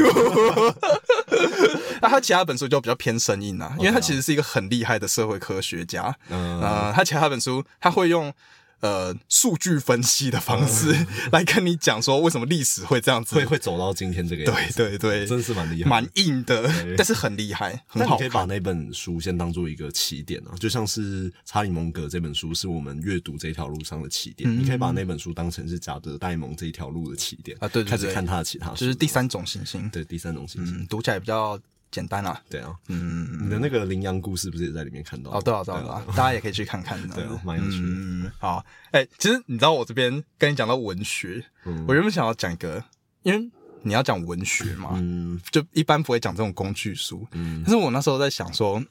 [2.01, 6.17] 那他其他本书就比较偏生硬啊，因为他其实是一个很厉害的社会科学家。
[6.31, 8.33] 嗯呃，他其他本书他会用
[8.81, 13.35] 呃数据分析的方式 来跟你讲说为什么历史会这样子。
[13.35, 15.19] 会 会走到今天这个样对子，对对。
[15.21, 18.45] 对，真是蛮厉害，蛮硬的，但是很厉害，很好那你可以把。
[18.45, 27.91] 那本书先当做一个起点啊，就像是查理蒙格这本书是我们阅读这条路上的起点，你可以把那本书当成是贾德戴蒙这一条路的起点啊对对对。
[27.91, 31.59] 开始看他的其他书，就是第三种行星，对第三种行星，嗯，读起来比较
[31.91, 32.41] 简单啊。
[32.51, 35.39] 对啊，嗯，你的那个羚羊故事不是也在里面看到吗？
[35.39, 37.89] 哦，对啊，对啊，对啊，大家也可以去看看， 对啊蛮有趣的。
[37.89, 41.85] 嗯，好，哎、其实你知道我这边跟你讲到文学，嗯。
[41.87, 42.83] 我原本想要讲一个，
[43.23, 43.51] 因为
[43.83, 45.41] 你要讲文学嘛，嗯。
[45.51, 47.27] 就一般不会讲这种工具书。
[47.33, 47.63] 嗯。
[47.65, 48.83] 可是我那时候在想说，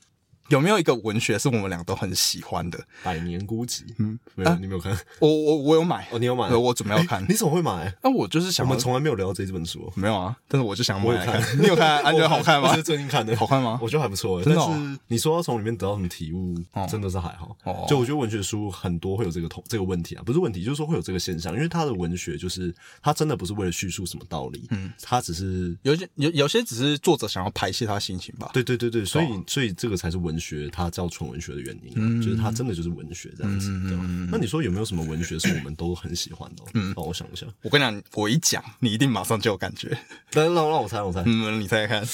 [0.50, 2.80] 有没有一个文学是我们俩都很喜欢的？
[3.04, 4.96] 百年孤寂，嗯，没有，你没有看？
[5.20, 6.48] 我我我有买，哦，你有买？
[6.50, 7.26] 呃我准备要看。
[7.28, 7.94] 你怎么会买？
[8.04, 9.94] 那我就是想要我们从来没有聊这本书哦。
[9.96, 11.62] 没有啊，但是我就想我有看买来看。
[11.62, 12.02] 你有看？
[12.06, 12.84] 安觉得好看吗我是？
[12.84, 14.44] 最近看的，好看吗我觉得还不错欸。
[14.44, 16.56] 真的哦但是你说要从里面得到什么体悟，
[16.90, 17.86] 真的是还好哦。
[17.88, 28.52] 就我觉得文学书很多会有这个同这个问题啊，不是问题，就是说会有这个现象，因为他的文学就是他真的不是为了叙述什么道理，嗯，他只是有些有有些只是作者想要排泄他心情吧。
[28.54, 32.22] 对对对对，所以所以这个才是文学，它叫纯文学的原因，嗯。
[32.22, 34.04] 就是它真的就是文学这样子，对吧？
[34.32, 36.64] 那你说有没有什么文学是我们都很喜欢的？
[36.64, 36.68] 哦？
[36.74, 36.94] 嗯。
[36.96, 39.90] 让我想一下，我跟你讲，我一讲，你一定马上就有感觉。
[40.34, 42.08] 来让让我猜，我猜，嗯，你猜猜看，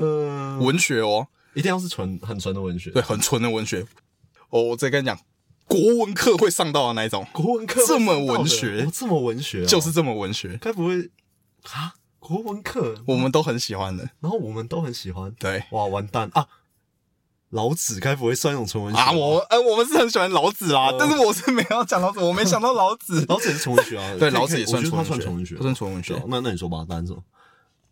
[0.00, 3.86] 嗯，文学哦，一定要是纯很纯的文学，对，很纯的文学。
[4.50, 5.18] 哦，我再跟你讲，
[5.66, 8.82] 国文课会上到的那一种，国文课这么文学。
[8.84, 11.10] 哦这么文学哦，就是这么文学，该不会
[11.62, 11.94] 啊？
[12.18, 14.10] 国文课，我们都很喜欢的。
[14.20, 15.64] 然后我们都很喜欢，对。
[15.70, 16.30] 哇，完蛋。
[16.34, 16.46] 啊！
[17.50, 23.24] 老子该不会算一种纯文学啊，我呃，我们是很喜欢老子啦，呃但是我是没有讲老子，我没想到老子。
[23.28, 26.22] 老子也是纯文学啊，对，老子也算他纯算纯文学，他，算纯文学。
[26.28, 27.22] 那那你说吧，答案是什么？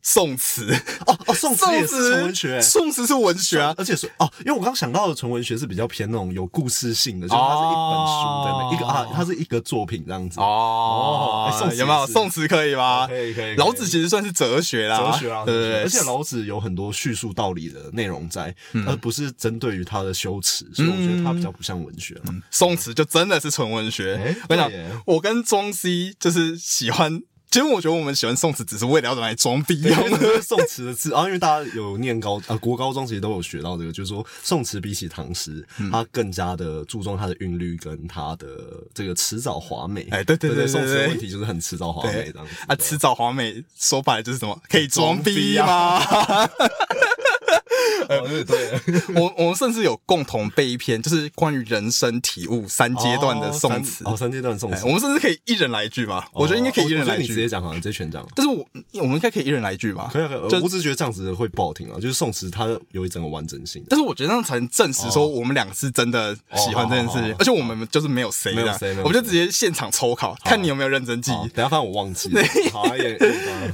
[0.03, 0.73] 宋词，
[1.07, 2.71] 哦哦，宋词宋也是纯文学词，。
[2.71, 3.75] 宋词是文学啊。
[3.77, 10.41] 而且是哦，因为我刚刚想到的纯文学是比较偏那种有故事性的，就是它是一本书的哦一个啊，它是一个作品这样子。
[10.41, 13.07] 哦哎宋词有没有宋词可以吗？
[13.07, 18.55] 可以可以老子其实算是哲学啦，哲学啊，对而且老子有很多叙述道理的内容在，
[18.87, 22.35] 而不是针对于他的修辞，所以我觉得他比较不像文学嘛。
[22.51, 24.17] 宋词就真的是纯文学。
[24.17, 27.21] 哎我跟你讲，我跟庄西就是喜欢，
[27.59, 30.41] 其实我觉得我们喜欢宋词只是为了要来装逼因用的。
[30.41, 38.47] 宋词的字啊，因为大家有念高啊国高中其实都有学到这个，就是说宋词比起唐诗，嗯它更加的注重它的韵律跟它的
[38.95, 40.07] 这个辞藻华美。
[40.13, 44.57] 哎对对对对宋词的问题就是很辞藻华美这样子啊，对迟早华美说白了就是什么？
[44.69, 46.49] 可以装逼装逼吗？
[48.09, 48.81] 哦对对，
[49.21, 54.05] 我我们甚至有共同背一篇，就是关于人生体悟三阶段的宋词。
[54.05, 56.29] 哦，三阶段宋词，哎我们甚至可以一人来一句吧？
[56.33, 57.49] 我觉得应该可以一人来一哦我觉得你直接句。
[57.49, 58.27] 讲好了，你直接全讲。
[58.35, 60.09] 但是我我们应该可以一人来一句吧？
[60.13, 63.85] 可以啊可以我只是觉得这样子会不好听啊，就是宋词它有一整个完整性。
[63.89, 71.31] 但是我觉得那样才能证实说我们俩是真的喜欢这件事情而且我们就是没有谁没有谁我们就直接现场抽考，看你有没有认真记。
[71.31, 72.43] 好等下发现我忘记了，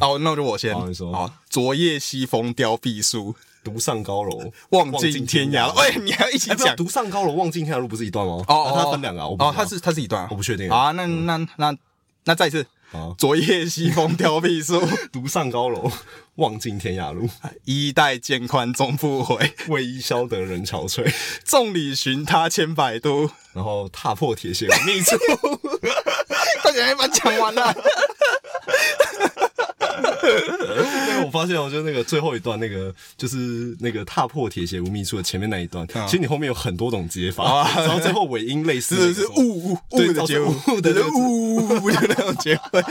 [0.01, 0.75] 好 那我就我先。
[0.75, 5.73] 好，昨夜西风凋碧树，独上高楼，望尽天涯。
[5.75, 6.77] 喂，你还要一起讲？
[6.77, 8.45] 独上高楼，望尽天涯路不是一段吗？
[8.47, 11.75] 哦啊它分两个哦它是它是一段啊，我不确定好啊，那那那
[12.25, 13.15] 那再一次，啊。
[13.17, 15.91] 昨夜西风凋碧树，独上高楼，
[16.37, 17.29] 望尽天涯路，
[17.65, 19.55] 衣带渐宽终不悔。
[19.69, 21.13] 为伊消得人憔悴。
[21.45, 23.31] 众里寻他千百度。
[23.55, 25.17] 然后踏破铁鞋无觅处，
[26.65, 27.75] 大家还把它讲完了。
[31.35, 42.85] 发现，我觉得那个最后一段，那个就是那个踏破铁鞋无觅处的前面那一段，其实你后面有很多种接法，然后最后尾音类似是呜呜对呜的结尾，呜的呜呜呜的那种结尾。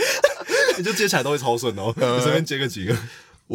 [0.78, 1.94] 你 就接起来都会超顺哦。
[1.98, 2.98] 你随便接个几个，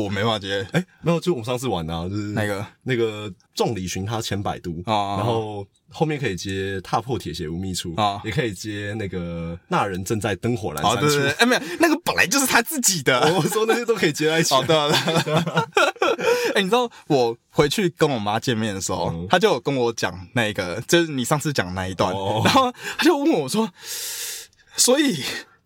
[0.04, 11.32] 我没办法接，哎，没有，就我们上次玩的啊，就是那个那个众里寻他千百度，哦然后后面可以接踏破铁鞋无觅处哦也可以接那个那人正在灯火阑好，珊处对对对，。
[11.32, 13.20] 哎，没有，那个本来就是他自己的。
[13.34, 14.54] 我说那些都可以接在一起。
[14.56, 14.88] 哦，对啊，
[15.24, 15.66] 对啊。
[16.54, 23.68] 哎，你知道我回去跟我妈见面的时候，她就有跟我讲那个，就是你上次讲的那一段，哦然后她就问我说
[24.76, 25.24] ：“所以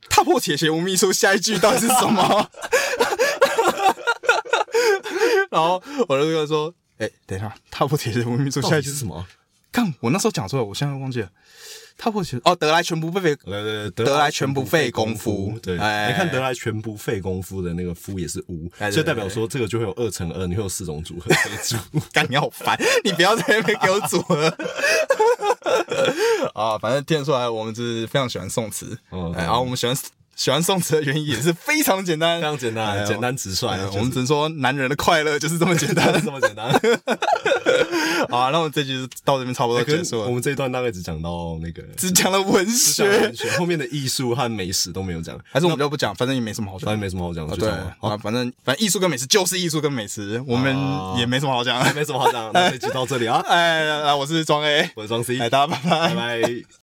[0.09, 2.49] 踏破铁鞋无觅处，下一句到底是什么？”
[5.53, 9.25] 然后我就跟他说：“哎，等一下，踏破铁鞋无觅处，下一句是什么？”
[9.71, 11.31] 看我那时候讲出来，我现在忘记了。
[11.99, 21.77] 踏破铁哦，得来全不费对对对，得来全不费功夫对，哎你看得来全不费功夫的那个夫也是无，所以代表说这个就会有二乘二，你会有四种组合可以组。
[22.11, 24.49] 干你好烦， 你不要在那边给我组合
[26.55, 26.79] 啊！
[26.79, 29.95] 反正听得出来，我们就是非常喜欢宋词，嗯哎然后我们喜欢
[30.43, 36.69] 喜欢宋词的原因也是非常简单，非常简哎单，简单直率我们只能说，男人的快乐就是这么简单这么简单。
[38.29, 38.51] 好啊！
[38.51, 47.01] 那我们这集到这边差不多结束了，我们这一段大概只讲到那个只讲了文学文，学，后面的艺术和美食都没有讲，还是我们就不讲，反正也没什么好讲反正。
[47.01, 51.79] 没什么好讲对啊，反正反正艺术跟美食就是艺术跟美食，我们啊也没什么好讲。
[51.95, 53.39] 没什么好讲，那这集到这里啊。
[53.47, 56.43] 哎，来，我是庄 A，我是庄 C，哎，大家拜拜拜。
[56.43, 56.73] 拜。